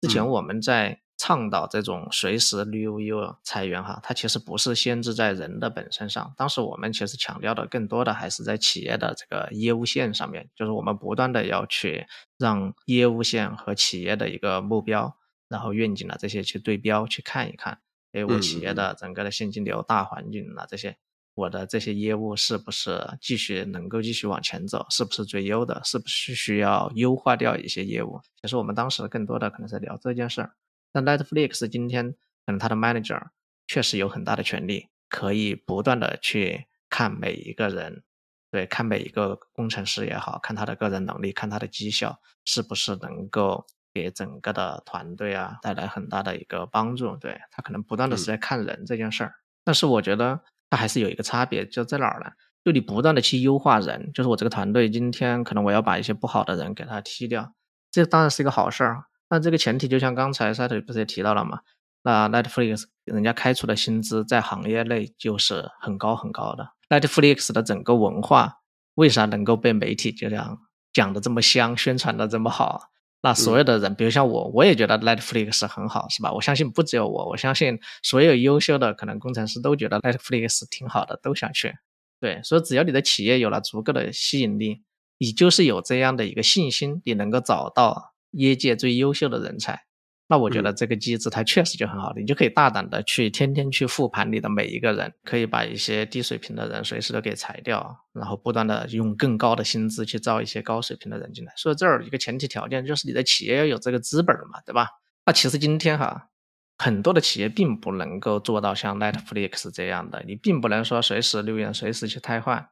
[0.03, 6.35] 之前嗯我们在倡导这种随时 review 裁员哈，它其实不是限制在人的本身上。
[6.37, 12.07] 当时我们其实强调的更多的还是在企业的这个业务线上面，就是我们不断的要去
[12.39, 15.17] 让业务线和企业的一个目标，
[15.49, 17.79] 然后愿景啊这些去对标去看一看，
[18.13, 20.97] 哎，我企业的整个的现金流大环境啊这些，
[21.35, 28.21] 我的这些业务是不是继续能够继续往前走，是不是最优的，是不是需要优化掉一些业务？
[28.43, 30.53] 其实我们当时更多的可能是聊这件事儿。
[30.97, 32.13] 但 Netflix 今天
[32.47, 33.21] 可能他的 manager
[33.67, 38.03] 确实有很大的权利，可以不断的去看每一个人，
[38.51, 47.15] 对，看每一个工程师也好看他的个人能力，看他的绩效是不是能够给整个的团队啊带来很大的一个帮助。
[47.17, 52.31] 对他可能不断的是在看人这件事儿，但是我觉得他还是有一个差别，就在哪儿呢？
[52.65, 57.53] 就你不断的去优化人，就是我这个团队今天可能我要把一些不好的人给他踢掉，
[57.91, 59.05] 这当然是一个好事儿。
[59.29, 61.61] 那这个前提就像刚才赛特不是也提到了嘛？
[62.03, 66.71] 那 Netflix 人家开出的薪资在行业内就是很高很高的。
[66.89, 68.59] Netflix 的整个文化
[68.95, 70.61] 为啥能够被媒体就这样
[70.93, 72.91] 讲的这么香，宣传的这么好？
[73.23, 76.33] 那所有的人，比如像我，我也觉得 Netflix 很好，是吧？
[76.33, 81.75] 我相信不只有我，我相信所有优秀的可能工程师都觉得 Netflix 挺好的，都想去。
[82.21, 84.83] 对，所以只要你的企业有了足够的吸引力，
[85.19, 88.15] 你就是有这样的一个信心，你能够找到。
[88.31, 89.85] 业界最优秀的人才，
[90.29, 101.53] 那我觉得这个机制它确实就很好，你就可以大胆的去天天去复盘你的每一个人，可以把一些低水平的人随时都给裁掉，然后不断的用更高的薪资去招一些高水平的人进来。
[101.57, 104.89] 所以这儿一个前提条件就是你的企业要有这个资本嘛，对吧？
[105.25, 106.29] 那其实今天哈，
[106.77, 112.69] 很多的企业并不能够做到像 Netflix 这样的，你并不能说随时留言随时去汰换，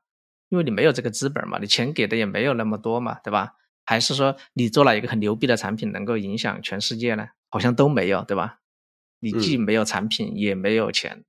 [0.49, 3.55] 因为你没有这个资本嘛，你钱给的也没有那么多嘛，对吧？
[3.85, 7.29] 还是说你做了一个很牛逼的产品，能够影响全世界呢？
[7.51, 8.61] 好像都没有，对吧？
[9.21, 11.25] 你既没有产品，也没有钱，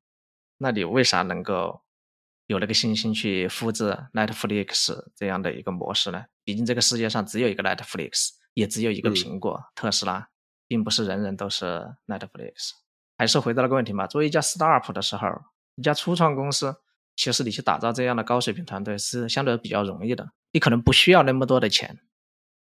[0.57, 1.81] 那你为啥能够
[2.47, 6.25] 有那个信心去复制 Netflix 这样的一个模式呢？
[6.43, 10.27] 毕竟这个世界上只有一个 Netflix，也只有一个苹果、特斯拉，
[10.67, 12.71] 并不是人人都是 Netflix。
[13.17, 15.27] 还是回到那个问题嘛，作为一家 startup 的时候，
[15.75, 16.75] 一家初创公司，
[17.15, 21.99] 其实你去打造这样的高水平团队是相对比较容易的，你可能不需要那么多的钱。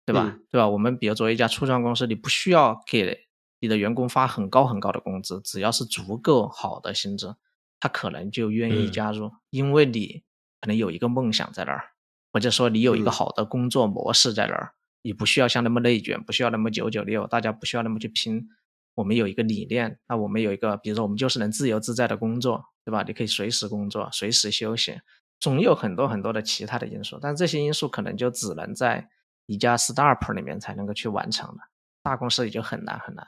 [0.05, 0.37] 对吧？
[0.51, 0.67] 对吧？
[0.67, 3.27] 我们比如作为一家初创公司，你不需要给
[3.59, 7.35] 你的员工发很高很高的工资，只要是足够好的薪资，
[7.79, 10.23] 他可能就愿意加入，因为你
[10.59, 11.91] 可能有一个梦想在那儿，
[12.33, 18.49] 或者说你有一个好的工作模式在那儿，你不需要像那么内卷，不需要那么九九六，大家不需要那么去拼。
[18.95, 23.03] 我们有一个理念，那我们有一个，比如说我们就是能自由自在的工作，对吧？
[23.07, 24.99] 你可以随时工作，随时休息，
[25.39, 29.09] 总有很多很多的其他的因素，但这些因素可能就只能在。
[29.45, 31.63] 一家 startup 里面才能够去完成的，
[32.01, 33.27] 大公司也就很难很难。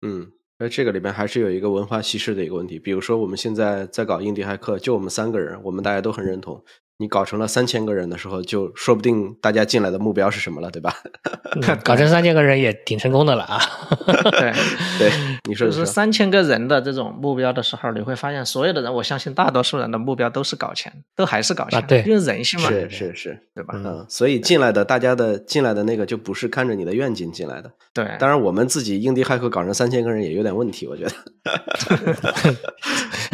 [0.00, 2.78] 嗯，那这个里面还是有一个文化稀释的一个问题。
[2.78, 6.64] 比如说，我们现在在搞印第安客，就我们三个人，我们大家都很认同。
[6.98, 10.94] 你搞成了三千个人的时候，就说不定大家进来的目标是什么了，对吧？
[11.82, 13.60] 搞成三千个人也挺成功的了啊！
[14.38, 14.52] 对
[14.98, 15.10] 对，
[15.48, 23.74] 你说就是三千个人的这种目标的时候，你会发现所有的人，我相信大多数人的目标都是搞钱，都还是搞钱，对，因为人性嘛，是是是，对吧？
[23.76, 27.70] 嗯，所以进来的大家的进来的那个就不是看着你的愿景进来的。
[27.92, 31.12] 对，当然我们自己印地骇客搞成三千个人也有点问题，我觉得。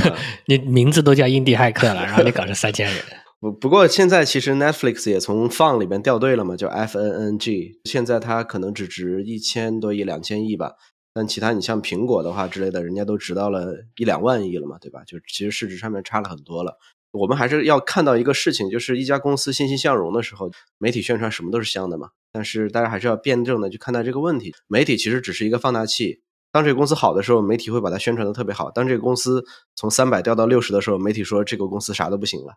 [0.46, 2.96] 你名字都叫印地骇客了，然后你搞成三千人。
[3.40, 10.72] 不不过现在其实 Netflix 也从 Fund 里边掉队了嘛，叫 F N N G，现在它可能只值一千多亿、两千亿吧。
[11.14, 15.02] 但其他你像苹果的话之类的，人家都值到了一两万亿了嘛，对吧？
[15.06, 16.78] 就其实市值上面差了很多了。
[17.12, 22.08] 我们还是要看到一个事情，就是一家公司欣欣向荣的时候，媒体宣传什么都是香的嘛。
[22.32, 24.52] 但是大家还是要辩证的去看待这个问题。
[24.66, 26.22] 媒体其实只是一个放大器，
[26.52, 32.54] 当这个公司好的时候，媒体会把它宣传的特别好；当这个公司从三百掉到六十的时候，媒体说这个公司啥都不行了。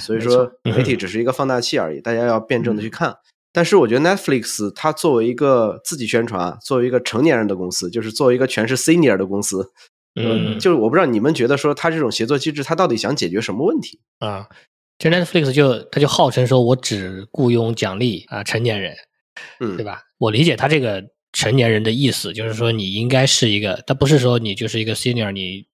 [0.00, 3.16] 所以说，媒体只是一个放大器而已，大家要辩证的去看。
[3.52, 9.72] 但是我觉得 Netflix 它作为一个自己宣传，作为一个成年人的公司，就是作为一个全是 senior 的公司，
[10.14, 14.46] 嗯，就是我不知道你们觉得说它这种协作机制，它到底想解决什么问题啊？
[14.98, 18.94] 就 Netflix 就它就号称说我只雇佣奖励啊成年人，
[19.60, 20.02] 嗯，对吧？
[20.18, 21.02] 我理解它这个
[21.32, 25.66] 成年人的意思，就是说你应该是一个，他不是说你就是一个 senior 你。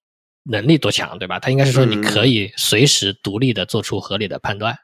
[0.49, 1.39] 能力多强，对吧？
[1.39, 4.77] 他应该是说你可以随时独立的做出合理的判断。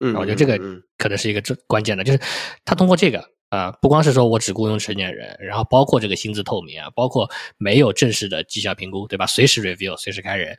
[0.00, 0.58] 嗯，我觉得这个
[0.98, 2.20] 可能是一个最关键的，就是
[2.64, 9.26] 他通过这个啊，不光是说我只雇佣成年人，然后包括这个薪资透明啊，包括没有正式的绩效评估，对吧？
[9.26, 10.58] 随时 review，随时开人，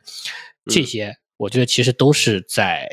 [0.66, 2.88] 这些我觉得其实都是在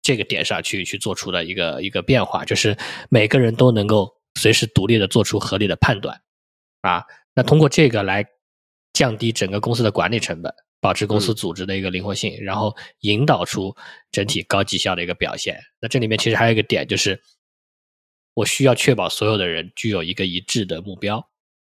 [0.00, 2.76] 这个点上去去做出的一个一个变化，就是
[3.10, 6.20] 每个人都能够随时独立的做出合理的判断
[6.82, 7.04] 啊。
[7.34, 8.24] 那通过这个来。
[8.94, 13.74] 降低整个公司的管理成本，保持公司组织的一个灵活性，然后引导出
[14.10, 15.58] 整体高绩效的一个表现。
[15.80, 17.20] 那这里面其实还有一个点就是，
[18.34, 21.24] 我需要确保所有的人具有一个一致的目标。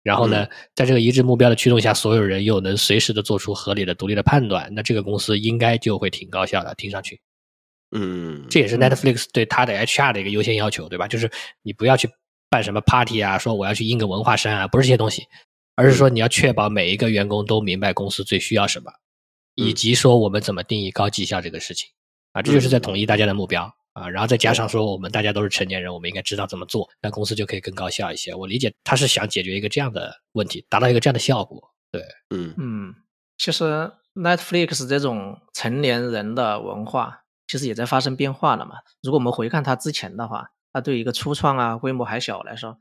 [0.02, 6.74] 然后呢，在这个一致目标的驱动下，所有人又能随时的做出合理的、独立的判断，那这个公司应该就会挺高效的。
[6.76, 7.20] 听上去，
[7.90, 11.06] 嗯，这也是 Netflix 对它的 HR 的一个优先要求，对吧？
[11.06, 11.30] 就是
[11.60, 12.08] 你不要去
[12.48, 15.26] 办什么 party 啊，说我要去印个文化衫啊，不是这些东西，
[15.80, 18.92] 而是说你要确保每一个员工都明白公司最需要什么，
[19.54, 21.88] 以及说我们怎么定义高绩效这个事情
[22.32, 23.74] 啊，这就是在统一大家的目标。
[23.92, 28.32] 啊，然后再加上说，我们大家都是成年人，我们应该知道怎么做，那公司就可以更高效一些。
[28.32, 31.60] 我理解他是想解决一个这样的问题，达到一个这样的效果。
[31.90, 32.00] 对，
[32.30, 32.94] 嗯嗯，
[33.36, 38.76] 其实 Netflix 这种成年人的文化，其实也在发生变化了嘛。
[39.02, 42.78] 如果我们回看它之前的话，它对一个初创啊、规模还小来说，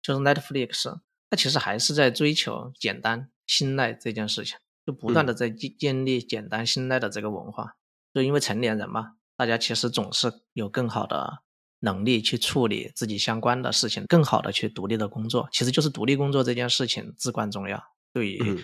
[0.00, 0.96] 就是 Netflix，
[1.32, 7.76] 它其实还是在追求简单、信赖这件事情，就不断的在建建立简单、信赖的这个文化。
[8.12, 9.14] 就因为成年人嘛。
[9.34, 11.38] 大家其实总是有更好的
[11.80, 17.82] 能力去处理自己相关的事情，更好的去独立的工作，其实就是独立工作这件事情至关重要。
[18.12, 18.62] 对于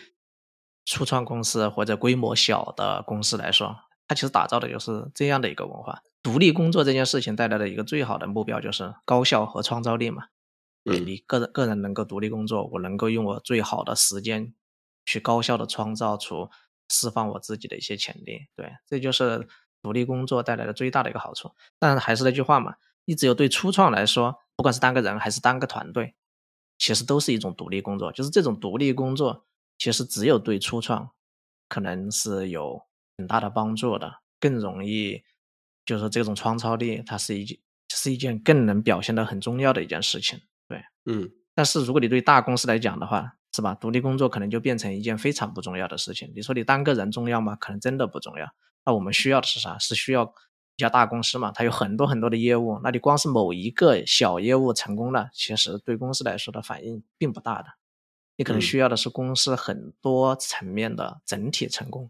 [0.84, 3.74] 初创公司或者规模小的公司来说，
[4.06, 6.02] 它其实打造的就是这样的一个文化。
[6.22, 10.24] 独立工作这件事情带来的一个最好的目标就是高效和创造力嘛。
[10.88, 14.52] 对你个人个人能够独立工作，我能够用我最好的时间
[15.04, 16.50] 去高效的创造出
[16.88, 18.46] 释放我自己的一些潜力。
[18.56, 19.48] 对，这就是。
[19.80, 22.74] 独立工作带来的最大的一个好处，但还是那句话嘛，
[23.04, 26.16] 你只有对初创来说，不管是单个人还是单个团队，
[26.78, 28.10] 其实都是一种独立工作。
[28.10, 29.46] 就是这种独立工作，
[29.78, 31.08] 其实只有对初创
[31.68, 32.82] 可能是有
[33.16, 35.22] 很大的帮助的，更容易，
[35.86, 37.58] 就是这种创造力，它是一件
[37.90, 40.40] 是一件更能表现的很重要的一件事情。
[41.12, 41.30] 对，嗯。
[41.54, 43.74] 但是如果你对大公司来讲的话，是吧？
[43.74, 46.32] 独立工作可能就变成一件非常不重要的事情。
[46.36, 47.56] 你说你单个人重要吗？
[47.56, 48.46] 可能真的不重要。
[48.84, 49.76] 那我们需要的是啥？
[49.78, 50.24] 是需要
[50.76, 51.50] 一家大公司嘛？
[51.50, 52.78] 它有很多很多的业务。
[52.84, 57.68] 那你光是某一个小业务成功了，其实对公司来说的反应并不大的。
[58.36, 62.08] 你可能需要的是公司很多层面的整体成功，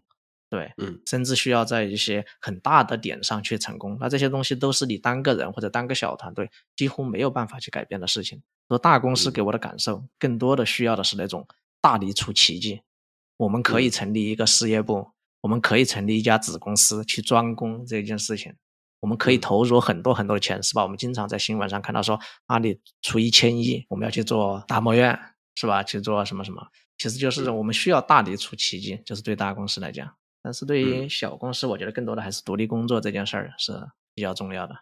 [0.49, 3.97] 对，嗯，甚至需要在一些很大的点上去成功。
[3.99, 8.41] 那这些东西都是你单个人或者单个小团队几乎没有办法去改变的事情。
[8.67, 11.47] 说大公司给我的感受，更多的需要的是那种
[11.81, 12.81] 大力出奇迹。
[13.37, 15.11] 我们可以成立一个事业部。
[15.41, 18.53] 我们可以成立一家子公司去专攻这件事情，
[18.99, 20.83] 我们可以投入很多很多的钱，是吧？
[20.83, 25.17] 我们经常在新闻上看到说，阿里出一千亿，我们要去做大模院，
[25.55, 25.81] 是吧？
[25.81, 26.67] 去做什么什么？
[26.97, 30.13] 其实就是我们需要大力出奇迹，就是对大公司来讲。
[30.41, 33.73] 但是对于小公司，我觉得更多的还是独立工作这件事儿是
[34.13, 34.75] 比较重要的。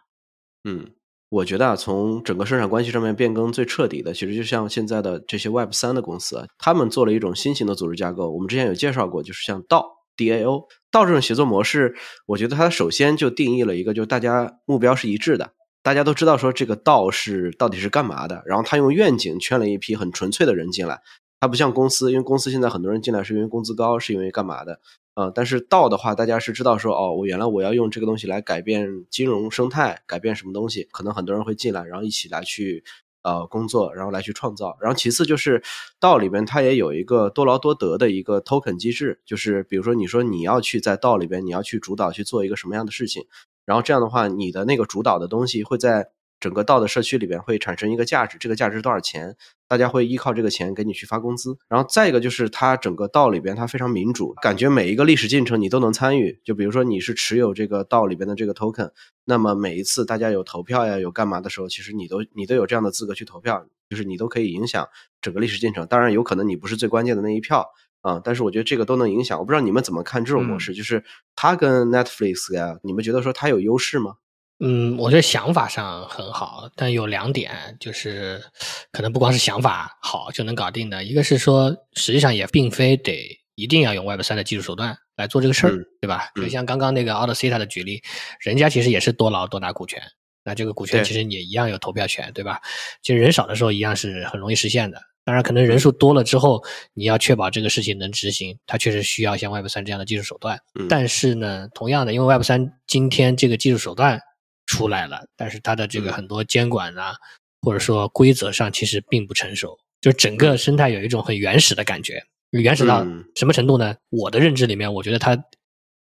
[0.64, 0.92] 嗯，
[1.28, 8.30] 我觉得啊，从整个生产关系上面变更最彻底的，其实就像现在的这些 Web 三的公司，他们做了一种新型的组织架构。
[8.30, 9.96] 我们之前有介绍过，就是像道。
[10.18, 11.94] DAO 道这种协作模式，
[12.26, 18.42] 我觉得它首先就定义了一个，就大家目标是一致的，大家都知道说这个道是到底是干嘛的。
[18.44, 21.00] 然后他用愿景圈了一批很纯粹的人进来，
[21.38, 24.80] 他不像公司，因为公司现在很多人进来是因为工资高，是因为干嘛的？
[25.18, 32.84] 呃，但是道的话，大家是知道说，哦，我原来我要用这个东西来改变金融生态，改变什么东西，可能很多人会进来，然后一起来去。
[33.22, 35.60] 呃，工作，然后来去创造，然后其次就是
[35.98, 43.26] 道里边它也有一个多劳多得的一个 token 机制，就是比如说你说你要去在道里边，你要去主导去做一个什么样的事情，
[43.66, 46.08] 然后这样的话，你的那个主导的东西会在。
[46.40, 49.36] 整个道的社区里边会产生一个价值，这个价值多少钱？
[49.66, 51.58] 大家会依靠这个钱给你去发工资。
[51.68, 56.40] 然后再一个就是它整个道里边它非常民主，感觉每一个历史进程你都能参与。
[56.44, 58.90] 就比如说你是持有这个道里边的这个 token，
[59.24, 64.88] 那么每一次大家有投票呀，有干嘛的时候，其实你都你都有这样的资格去投票，就是你都可以影响
[65.20, 65.86] 整个历史进程。
[65.86, 67.66] 当然有可能你不是最关键的那一票
[68.00, 69.38] 啊，但是我觉得这个都能影响。
[69.38, 71.04] 我不知道你们怎么看这种模式，就是
[71.36, 74.14] 它跟 Netflix 呀，你们觉得说它有优势吗？
[74.60, 78.42] 嗯，我觉得想法上很好，但有两点就是，
[78.90, 81.04] 可能不光是想法好就能搞定的。
[81.04, 86.30] 一个是说，实际上也并非得一定要用 Web 三的技术手段来做这个事儿，对吧？
[86.34, 88.02] 就像刚刚那个 a u t c i t a 的举例，
[88.40, 90.02] 人家其实也是多劳多拿股权，
[90.42, 92.60] 那这个股权其实也一样有投票权，对吧？
[93.00, 95.00] 其实人少的时候一样是很容易实现的。
[95.24, 100.58] 当然，可能人数多了之后，你要确保这个事情能执行，它确实需要像 Web 三这样的技术手段。
[100.88, 104.20] 但是呢，同样的，因为 Web 三今天这个技术手段。
[104.68, 107.16] 出来了，但是它的这个很多监管啊，
[107.62, 112.22] 或者说规则上其实并不成熟，就整个生态有一种很原始的感觉。
[112.50, 113.04] 原始到
[113.34, 113.96] 什么程度呢？
[114.10, 115.36] 我的认知里面，我觉得它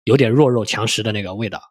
[0.03, 1.61] 有点弱肉强食的那个味道。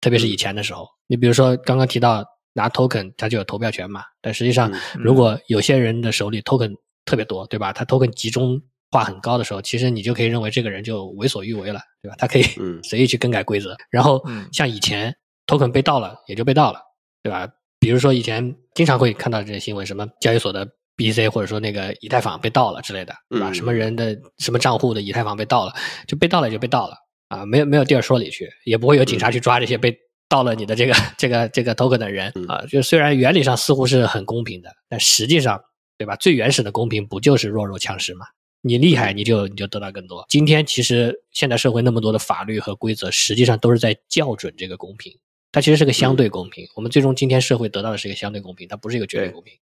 [0.00, 4.02] 特别是以前的时候，你比如说刚刚提到拿 token，它就有投票权嘛。
[4.20, 6.74] 但实际上，如果有些人的手里 token
[7.04, 7.72] 特别多，对吧？
[7.72, 8.60] 他 token 集中
[8.90, 12.14] 化很高的时候，其实你就可以认为这个人就为所欲为了，对吧？
[12.16, 13.76] 他可以嗯随意去更改规则。
[13.90, 15.14] 然后嗯像以前
[15.48, 16.80] token 被盗了，也就被盗了，
[17.24, 17.48] 对吧？
[17.80, 23.50] 比如说以前经常会看到这些新闻，什么交易所的 BC 或者说那个以太坊被盗了之类的，对吧？
[23.50, 25.72] 嗯什么人的什么账户的以太坊被盗了，
[26.06, 26.94] 就被盗了也就被盗了
[27.28, 29.96] 啊，没有没有地儿说理去，也不会有警察去抓这些被
[30.28, 32.64] 盗了你的这个这个这个 token 的人嗯啊。
[32.68, 35.60] 就虽然原理上似乎是很公平的，但实际上，
[35.96, 36.14] 对吧？
[36.16, 38.26] 最原始的公平不就是弱肉强食吗？
[38.60, 40.26] 你厉害，你就你就得到更多。
[40.28, 45.12] 今天其实现代社会那么多的法律和规则，实际上都是在校准这个公平。
[45.52, 46.66] 它其实是个相对公平。
[46.74, 49.54] 我们最终今天社会得到的是一个相对公平，它不是一个绝对对公平。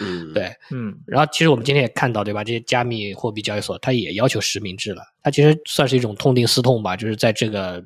[0.00, 2.42] 嗯，对，嗯然后其实我们今天也看到，对吧？
[2.42, 7.84] 这些加密货币交易所它也要求实名制了，它其实算是一种痛定思痛吧，就是在这个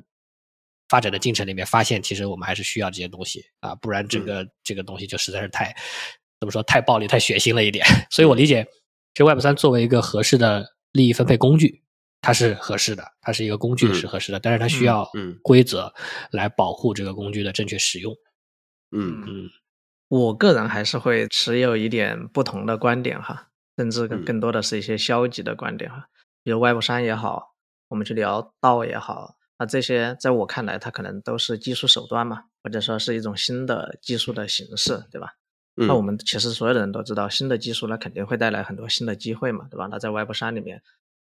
[0.89, 5.73] 发展的进程里面，发现其实我们还是需要这些东西啊，不然这个、这个东西就实在是太
[6.39, 7.85] 怎么说太暴力、太血腥了一点。
[8.09, 8.65] 所以我理解，
[9.13, 11.82] 其实 Web 三作为一个合适的利益分配工具，
[12.23, 15.93] 它是合适的，它是一个工具嗯是合适的，但是它需要嗯规则
[16.31, 18.15] 来保护这个工具的正确使用。
[18.95, 19.49] 嗯嗯
[20.07, 26.07] 我个人还是会持有一点不同的观点哈，甚至更嗯更多的是一些消极的观点哈，
[26.43, 27.55] 比如 Web 三也好，
[27.89, 35.33] 我们去聊道也好，那这些在我看来，它可能都是技术手段嘛，或者说是一种新的技术的形式，对吧？
[35.75, 39.87] 嗯，那我们其实所有的人都知道，新的技术那肯定会带来很多新的机会嘛，对吧？
[39.89, 40.83] 那在 Web 三里面，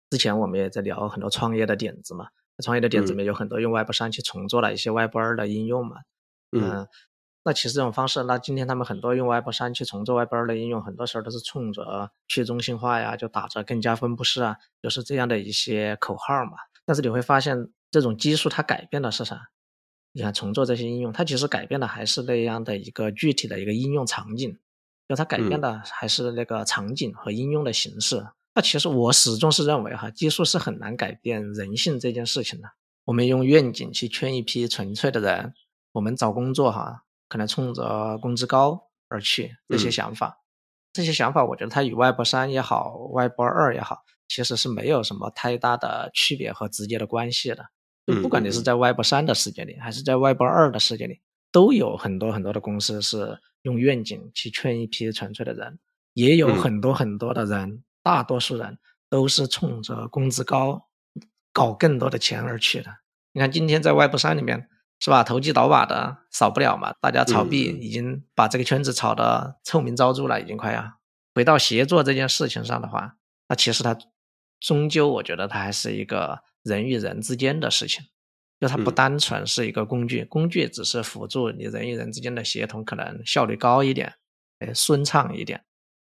[0.09, 2.29] 之前我们也在聊很多创业的点子嘛，
[2.63, 5.97] 创业的点子里面有很多用 Web 三去重做了一些 Web 二的应用嘛，
[6.51, 6.87] 嗯嗯，
[7.43, 16.53] 那其实这种方式，那今天他们很多用 Web 三去重做 Web 二的应用，很多时候都是冲着去中心化呀，就打着更加分布式啊，就是这样的一些口号嘛。
[16.85, 19.49] 但是你会发现，这种基数它改变的是啥？
[20.11, 24.57] 你看重做这些应用，它其实改变的还是那样的一个具体的一个应用场景，
[25.07, 28.25] 就它改变的还是那个场景和应用的形式。
[28.59, 32.67] 那其实我始终是认为哈，技术是很难改变人性这件事情的。
[33.05, 35.53] 我们用愿景去圈一批纯粹的人，
[35.93, 40.39] 我们找工作哈，可能冲着工资高而去，这些嗯想法，
[40.91, 47.65] 这些想法，我觉得它与 Web 三也好，Web 二也好，其实是没有什么太大的区别和直接的关系的。
[48.05, 55.79] 就不管你是在 Web 三的世界里，还是在 Web 二的世界里，都有很多很多的公司是用愿景去圈一批纯粹的人，
[56.13, 60.87] 也有嗯很多很多的人，大多数人都是冲着工资高、
[61.53, 62.91] 搞更多的钱而去的。
[63.33, 64.67] 你看今天在 Web 三里面，
[64.99, 65.23] 是吧？
[65.23, 70.93] 投机倒把的少不了嘛，大家炒币已经把这个圈子炒得臭名昭著了，已经快要。
[71.35, 73.95] 回到协作这件事情上的话，那其实它
[74.59, 78.03] 终究我觉得它还是一个人与人之间的事情，
[78.59, 84.15] 就它不嗯单纯是一个工具，工具只是辅助你人与人之间的协同，可能效率高一点，
[84.57, 85.63] 呃，顺畅一点。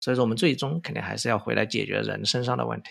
[0.01, 2.89] 所以说，我们最终肯定还是要回来解决人身上的问题。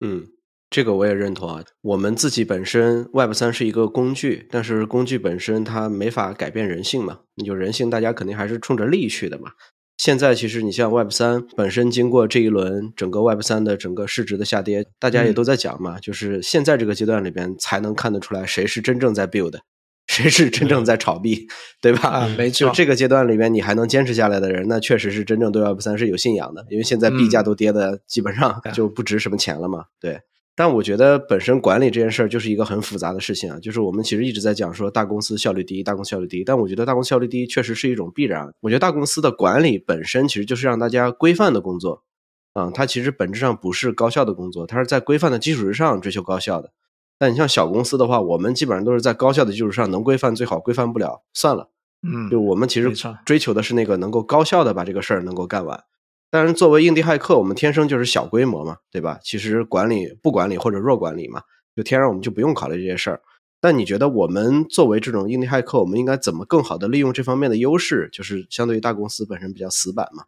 [0.00, 0.26] 嗯，
[0.68, 1.64] 这个我也认同啊。
[1.80, 7.20] 我们自己本身 Web 三是一个工具，但是工具本身它没法改变人性嘛。
[7.36, 9.52] 你就人性，大家肯定还是冲着利益去的嘛。
[9.96, 19.58] 现在其实你像 Web 三本身经过这一轮整个 Web 三的整个市值的下跌，大家也嗯都在讲嘛，就是现在这个阶段里边才能看得出来谁是真正在 build，
[20.22, 21.46] 谁是真正在炒币，
[21.82, 22.08] 对吧？
[22.08, 30.20] 啊没错就这个阶段里面你还能坚持下来的人，那确实是真正对 Web 三是有信仰的，因为现在币价嗯都跌的基本上就不值什么钱了嘛，对。
[30.58, 38.50] 但我觉得本身管理这件事儿就是一个很复杂的事情啊，就是我们其实一直在讲说大公司效率低，大公司效率低，但我觉得大公司效率低确实是一种必然。
[38.62, 42.04] 我觉得大公司的管理本身其实就是让大家规范的工作，
[42.54, 46.70] 啊、它其实本质上不是高效的工作，它是在规范的基础之上追求高效的。
[47.18, 51.70] 但你像小公司的话，我们基本上都是在高效的基础上能规范最好，规范不了算了。
[52.02, 52.92] 嗯，就我们其实
[53.24, 55.82] 追求的是那个能够高效的把这个事儿能够干完。
[56.30, 59.18] 但是，作为印地骇客，我们天生就是小规模嘛，对吧？
[59.22, 61.42] 其实管理不管理或者弱管理嘛，
[61.74, 63.22] 就天然我们就不用考虑这些事儿。
[63.60, 68.10] 但你觉得我们作为这种印地骇客，我们应该怎么更好的利用这方面的优势？
[68.12, 70.24] 就是相对于大公司本身比较死板嘛。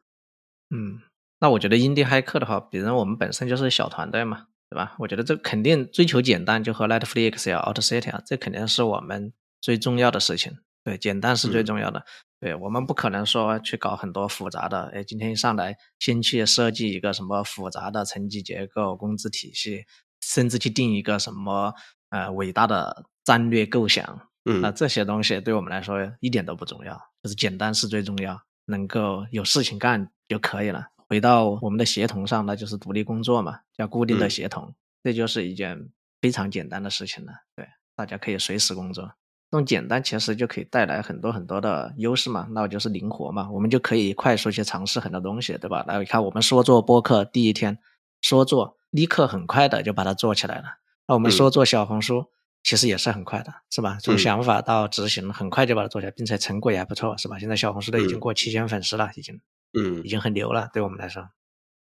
[0.70, 1.00] 嗯，
[1.40, 4.94] 那我觉得印地骇客的话，比如我们本身就是小团队嘛，对吧？
[4.98, 10.58] 我觉得这肯定追求简单，就和 Netflix 呀、AutoCity 啊，这肯定是我们最重要的事情。
[10.84, 12.04] 对，简单是最嗯重要的。
[12.40, 19.84] 对我们不可能说去搞很多复杂的，哎，今天一上来先去设计一个什么复杂的层级结构、工资体系，
[20.20, 21.74] 甚至去定一个什么
[22.10, 30.86] 呃伟大的战略构想，嗯那这些东西对我们来说一点都不重要，就是简单是最重要，能够有事情干就可以了。
[31.08, 35.88] 回到我们的协同上，那就是独立工作嘛，叫固定的嗯协同，这就是一件
[36.20, 37.32] 非常简单的事情了。
[37.56, 39.04] 对，大家可以随时工作，
[39.50, 42.46] 这种简单其实就可以带来很多很多的优势嘛。
[42.50, 45.82] 那我就是灵活嘛，我们就可以快速去尝试很多东西，对吧？
[45.88, 47.78] 来，你看我们说做播客第一天
[48.20, 50.64] 说做，立刻很快的就把它做起来了。
[51.06, 52.26] 那我们说做小红书，
[52.62, 53.96] 其实也是很快的，是吧？
[54.02, 57.38] 从想法到执行，很快就把它做起来，并且成果也还不错，是吧？
[57.38, 59.40] 现在小红书都已经过七千粉丝了，已经，
[59.72, 61.28] 嗯已经很牛了，对我们来说。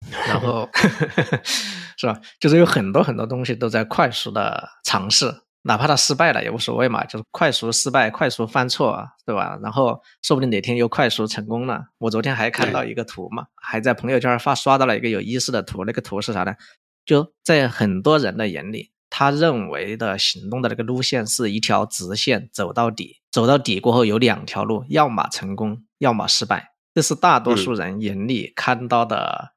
[0.29, 0.68] 然后
[1.99, 2.20] 是吧？
[2.39, 9.59] 就是有很多很多东西都在快速的尝试，哪怕它失败了也无所谓嘛，就是快速失败、快速犯错，对吧？
[9.61, 11.87] 然后说不定哪天又快速成功了。
[11.99, 16.55] 我昨天还看到一个图嘛，还在朋友圈发刷到了一个有意思的图，那个图是啥呢？
[17.05, 26.68] 就在很多人的眼里，他认为的行动的那个路线是一条直线走到底，走到底过后有两条路，要么成功，要么失败。
[26.99, 29.53] 这是大多数人眼里看到的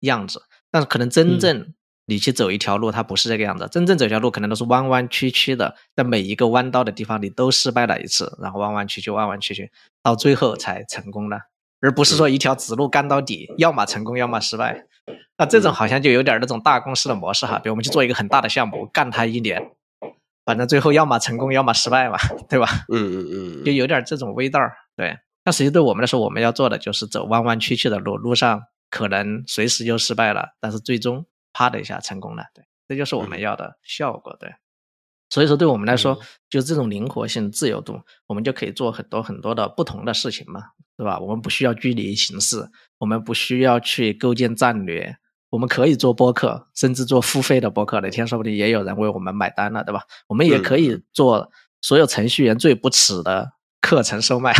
[0.00, 1.74] 样子，但是可能真正
[2.06, 3.68] 你去走一条路，它不是这个样子。
[3.70, 9.70] 真正走一条路，可能都是弯弯曲曲的，在每一个弯道的地方，你都失败了一次，然后弯弯曲曲、弯弯曲曲，
[10.02, 11.38] 到最后才成功了，
[11.82, 14.86] 而不是说一条直路干到底，要么成功，要么失败。
[15.36, 19.70] 那这种好像就有点那种大公司的模式哈，比如我们去做一个很大的项目，干它一年，
[20.46, 22.16] 反正最后要么成功，要么失败嘛，
[22.48, 22.66] 对吧？
[22.90, 23.28] 嗯嗯
[23.60, 24.72] 嗯，就有点这种味道儿。
[24.96, 32.42] 对，但实际对我们来说，我们要做的就是走弯弯曲曲的路，路上可能随时就失败了，但是最终啪的一下成功了。
[32.52, 34.36] 对，这就是我们要的效果。
[34.40, 34.52] 对，
[35.30, 36.18] 所以说对我们来说，
[36.50, 40.60] 就这种灵活性、自由度，我们就可以做很多很多的不同的事情嘛，
[40.96, 41.20] 对吧？
[41.20, 42.68] 我们不需要拘泥形式，
[42.98, 45.16] 我们不需要去构建战略。
[45.50, 50.02] 我们可以做播客，甚至做付费的播客，哪天说不定也有人为我们买单了，对吧？
[50.26, 54.52] 我们也可以做所有程序员最不耻的课程售卖，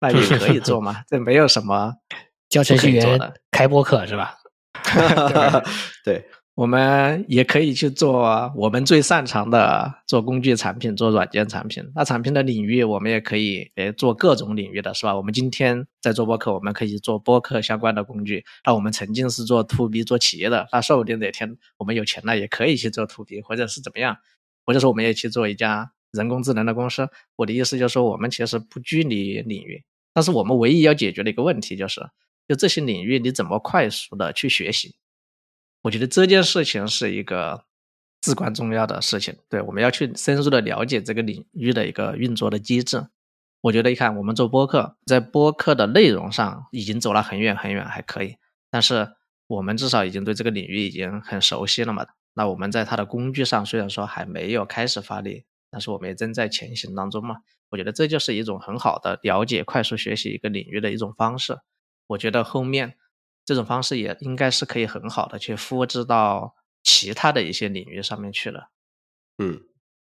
[0.00, 1.94] 那也可以做嘛，这没有什么
[2.48, 4.36] 教程序员开播课是吧？
[6.04, 6.24] 对，
[6.54, 11.82] 我们也可以去做我们最擅长的，做工具产品，做软件产品。
[11.94, 15.16] 那产品的领域，我们也可以诶做各种领域的，是吧？
[15.16, 18.44] 我们今天在做播客，我们可以做播客相关的工具。
[18.64, 24.16] 那我们曾经是做 to B 做企业的，那说不定哪天我们有钱了，也可以去做 to B，或者是怎么样，
[24.64, 27.08] 或者说我们也去做一家人工智能的公司。
[27.36, 32.00] 我的意思就是说，我们其实不拘泥领域，但是我们唯一要解决的一个问题就是，
[32.48, 34.96] 就这些领域你怎么快速的去学习。
[35.82, 37.64] 我觉得这件事情是一个
[38.20, 39.36] 至关重要的事情。
[39.48, 43.06] 对，我们要去深入的了解这个领域的一个运作的机制。
[43.60, 48.36] 我觉得，一看我们做播客，在播客的内容上已经走了很远很远，还可以。
[48.70, 49.08] 但是
[49.46, 52.06] 我们至少已经对这个领域已经很熟悉了嘛。
[52.34, 55.44] 那我们在它的工具上虽然说还没有开始发力，
[55.76, 57.36] 但是我们也正在前行当中嘛。
[57.68, 61.58] 我觉得这就是一种很好的了解、快速学习一个领域的一种方式。
[62.06, 62.96] 我觉得后面。
[63.48, 68.70] 这种方式也应该是可以很好的去复制到其他的一些领域上面去了。
[69.38, 69.60] 嗯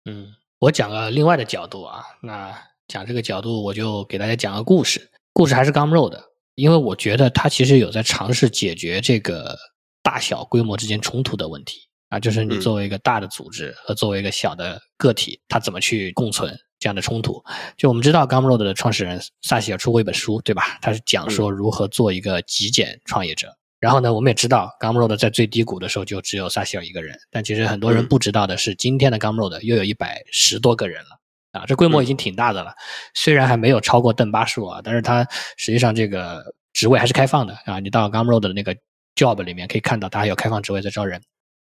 [0.04, 2.56] 嗯，我讲个另外的角度啊，那
[2.86, 5.10] 讲这个角度，我就给大家讲个故事。
[5.32, 9.58] 故事还是 Gumroad 的，因为我觉得它其实有在尝试解决这个
[10.00, 17.42] 大小规模之间冲突的问题啊，就是你嗯作为一个大的组织和作为一个小的个体，它怎么去共存这样的冲突。
[17.76, 20.78] 就我们知道 Gumroad 的创始人萨希尔出过一本书，对吧？
[20.80, 23.56] 他是讲说如何做一个极简创业者。
[23.80, 31.20] 然后呢，我们也知道 Gumroad 在最低谷的时候就只有萨希尔一个人，但其实很多人嗯不知道的是，今天的 Gumroad 又有一百十多个人了。
[31.52, 32.72] 啊，这规模已经挺大的了，
[33.14, 35.24] 虽然还没有超过邓巴数啊，但是它
[35.56, 36.42] 实际上这个
[36.72, 37.78] 职位还是开放的啊。
[37.78, 38.74] 你到 Gumroad 的那个
[39.14, 41.20] job 里面可以看到，它还有开放职位在招人。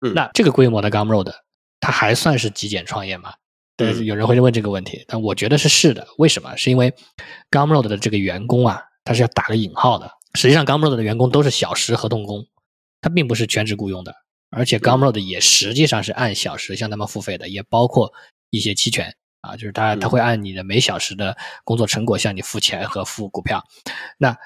[0.00, 1.32] 嗯那这个规模的 Gumroad，
[1.80, 3.34] 它还算是极简创业吗？
[3.76, 6.06] 但是有人会问这个问题，但我觉得是是的。
[6.16, 6.56] 为什么？
[6.56, 6.94] 是因为
[7.50, 10.10] Gumroad 的这个员工啊，他是要打个引号的。
[10.34, 12.46] 实际上，Gumroad 的员工都是小时合同工，
[13.02, 14.14] 他并不是全职雇佣的，
[14.50, 18.12] 而且 Gumroad 也实际上是按小时向他们付费的，也包括
[18.48, 23.62] 一些期权啊，就是他他会按你的每小时的工作成果向你付钱和付股票。
[24.16, 24.36] 那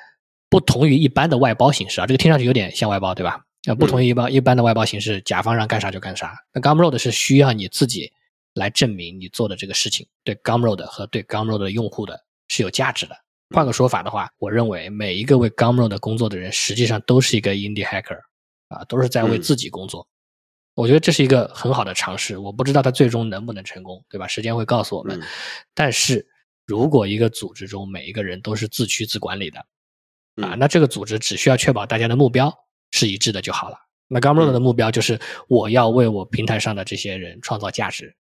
[0.49, 3.43] 不同于一般的外包形式啊，这个听上去有点像外包，对吧？
[3.67, 6.35] 呃，不同于一般一般的外包形式，甲方让干啥就干啥。
[6.53, 8.11] 那 Gumroad 是需要你自己
[8.55, 13.17] 来证明你做的这个事情对 Gumroad 和对 Gumroad 的用户的是有价值的。
[13.55, 18.19] 换个说法的话，我认为每一个为 Gumroad 工作的人，实际上都是一个 indie hacker
[18.69, 20.07] 啊，都是在为嗯自己工作。
[20.75, 24.27] 我觉得这是一个很好的尝试，我不知道它最终能不能成功，对吧？
[24.27, 25.21] 时间会告诉我们。
[25.21, 25.23] 嗯
[25.75, 26.27] 但是
[26.65, 29.59] 如果一个组织中每一个人都是自驱自管理的，
[30.37, 32.57] 啊，嗯那这个组织只需要确保大家的目标
[32.91, 33.77] 是一致的就好了。
[34.09, 38.15] 那 Gumroad 的目标就是我要为我平台上的这些人创造价值，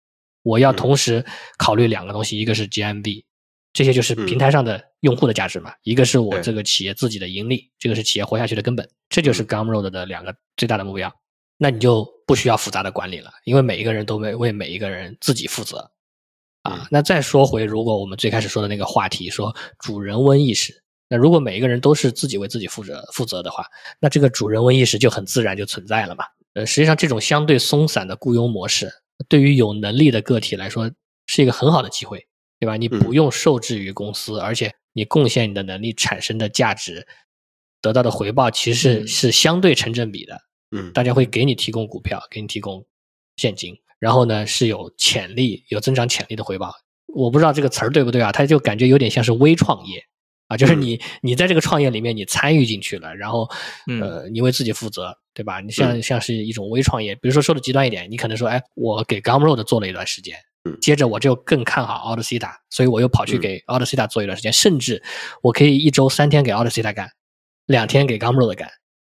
[0.43, 1.25] 我要嗯同时
[1.59, 3.25] 考虑两个东西，一个是 GMV，
[3.73, 11.13] 这些就是嗯平台上的用户的价值嘛，一个是我这个企业自己的盈利，这个是企业活下去的根本，这就是嗯 Gumroad 的两个最大的目标。
[11.59, 15.79] 那你就不需要复杂的管理了，因为每一个人都为为每一个人自己负责。
[16.63, 23.65] 啊嗯，那再说回，如果我们最开始说的那个话题，说主人翁意识，那如果每一个人都是自己为自己负责负责的话，
[24.01, 28.91] 那这个主人翁意识就很自然就存在了嘛，呃，实际上这种相对松散的雇佣模式，
[29.29, 30.91] 对于有能力的个体来说
[31.27, 32.27] 是一个很好的机会，
[32.59, 32.77] 对吧？
[32.77, 37.07] 你不用受制于公司，而且你贡献你的能力产生的价值，
[37.81, 40.37] 得到的回报其实是相对成正比的。
[40.73, 42.85] 嗯，大家会给你提供股票，给你提供
[43.37, 46.75] 现金，然后呢是有潜力、有增长潜力的回报。
[47.15, 48.33] 我不知道这个词儿对不对啊？
[48.33, 50.05] 它就感觉有点像是微创业。
[50.49, 53.49] 啊，就是你，你在这个创业里面，你参与进去了，然后，
[54.01, 55.61] 呃，你为自己负责，对吧？
[55.61, 60.37] 你像像是一种微创业，比如说说的极端一点，你可能说，哎，我给 Gumroad 做了一段时间，
[60.81, 63.97] 接着我就更看好 a u t o c i t a 所以我又跑去给 a u t o c i
[63.97, 65.03] t a 做一段时间，甚至
[65.43, 67.11] 我可以一周三天给 a u t o c i t a 干，
[67.67, 68.71] 两天给 Gumroad 干，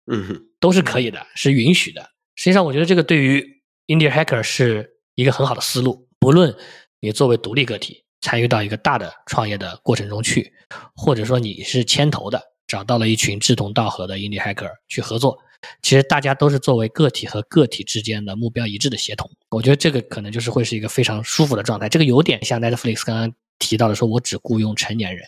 [0.07, 2.11] 嗯，都是可以的，是允许的。
[2.37, 3.45] 实际上，我觉得这个对于
[3.89, 6.55] Indie Hacker 是一个很好的思路，不论
[7.01, 8.05] 你作为独立个体。
[8.21, 10.53] 参与到一个大的创业的过程中去，
[10.95, 15.39] 或者说你是牵头的，找到了一群志同道合的 indie hacker 去合作，
[15.83, 19.31] 其实大家都是作为个体和个体之间的目标一致的协同。
[19.51, 21.89] 我觉得这个可能就是会是一个非常舒服的状态。
[21.89, 25.25] 这个有点像 Netflix 刚刚提到的，说我只雇佣成年人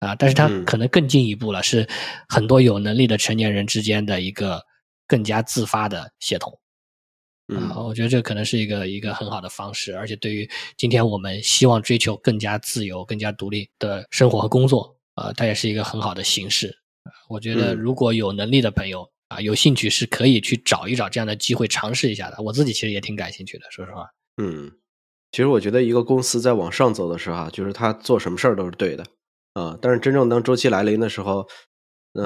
[0.00, 1.88] 啊，但是它可能更进一步了，是
[2.28, 4.62] 很多有能力的成年人之间的一个
[5.06, 6.58] 更加自发的协同。
[7.50, 16.78] 嗯，我觉得这可能是一个一个很好的方式，而且对于今天我们希望追求更加自由、更加独立的生活和工作，啊，它也是一个很好的形式。
[17.26, 22.36] 我觉得如果有能力的朋友啊，有兴趣是可以去找一找这样的机会尝试一下的。
[22.42, 24.06] 我自己其实也挺感兴趣的，说实话。
[24.42, 24.70] 嗯，
[25.32, 29.04] 其实我觉得一个公司在往上走的时候，就是他做什么事儿都是对的
[29.54, 31.48] 啊，但是真正当周期来临的时候。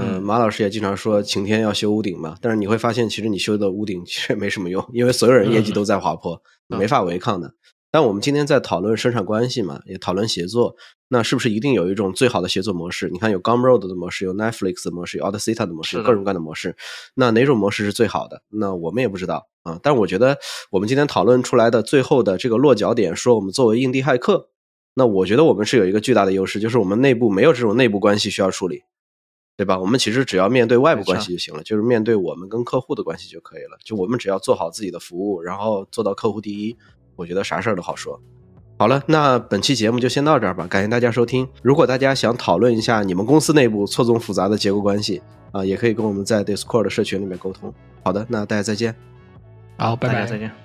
[0.01, 7.55] 嗯，马老师也经常说晴天要修屋顶嘛，但是你会发现，其实你修的屋顶其实也没什么用，因为所有人业绩都在滑坡，没法违抗的。
[7.91, 10.75] 但我们今天在讨论生产关系嘛，也讨论协作，
[11.09, 13.11] 那是不是一定有一种最好的协作模式？
[13.11, 16.75] 你看有 Gumroad 的模式，有 Netflix 的模式，有 Audacity 的模式，各种各样的模式，
[17.15, 18.43] 那哪种模式是最好的？
[18.49, 19.79] 那我们也不知道啊。
[19.83, 20.39] 但我觉得
[20.71, 24.49] 我们今天讨论出来的最后的这个落脚点，说我们作为印地骇客，
[24.95, 28.85] 那我觉得我们是有一个巨大的优势，就是我们内部没有这种内部关系需要处理。
[29.57, 29.79] 对吧？
[29.79, 33.79] 我们其实只要面对外部关系就行了，就是面对我们跟客户的关系就可以了。
[33.85, 36.77] 就我们只要做好自己的服务，然后做到客户第一，
[37.17, 38.21] 我觉得啥事儿都好说。
[38.79, 41.47] 好了，那本期节目就先到这儿吧，感谢大家收听。
[41.63, 45.23] 如果大家想讨论一下你们公司内部错综复杂的结构关系
[45.53, 47.73] 啊，也可以跟我们在 Discord 社群里面沟通。
[48.03, 48.95] 好的，那大家再见。
[49.77, 50.62] 好，拜拜，再见。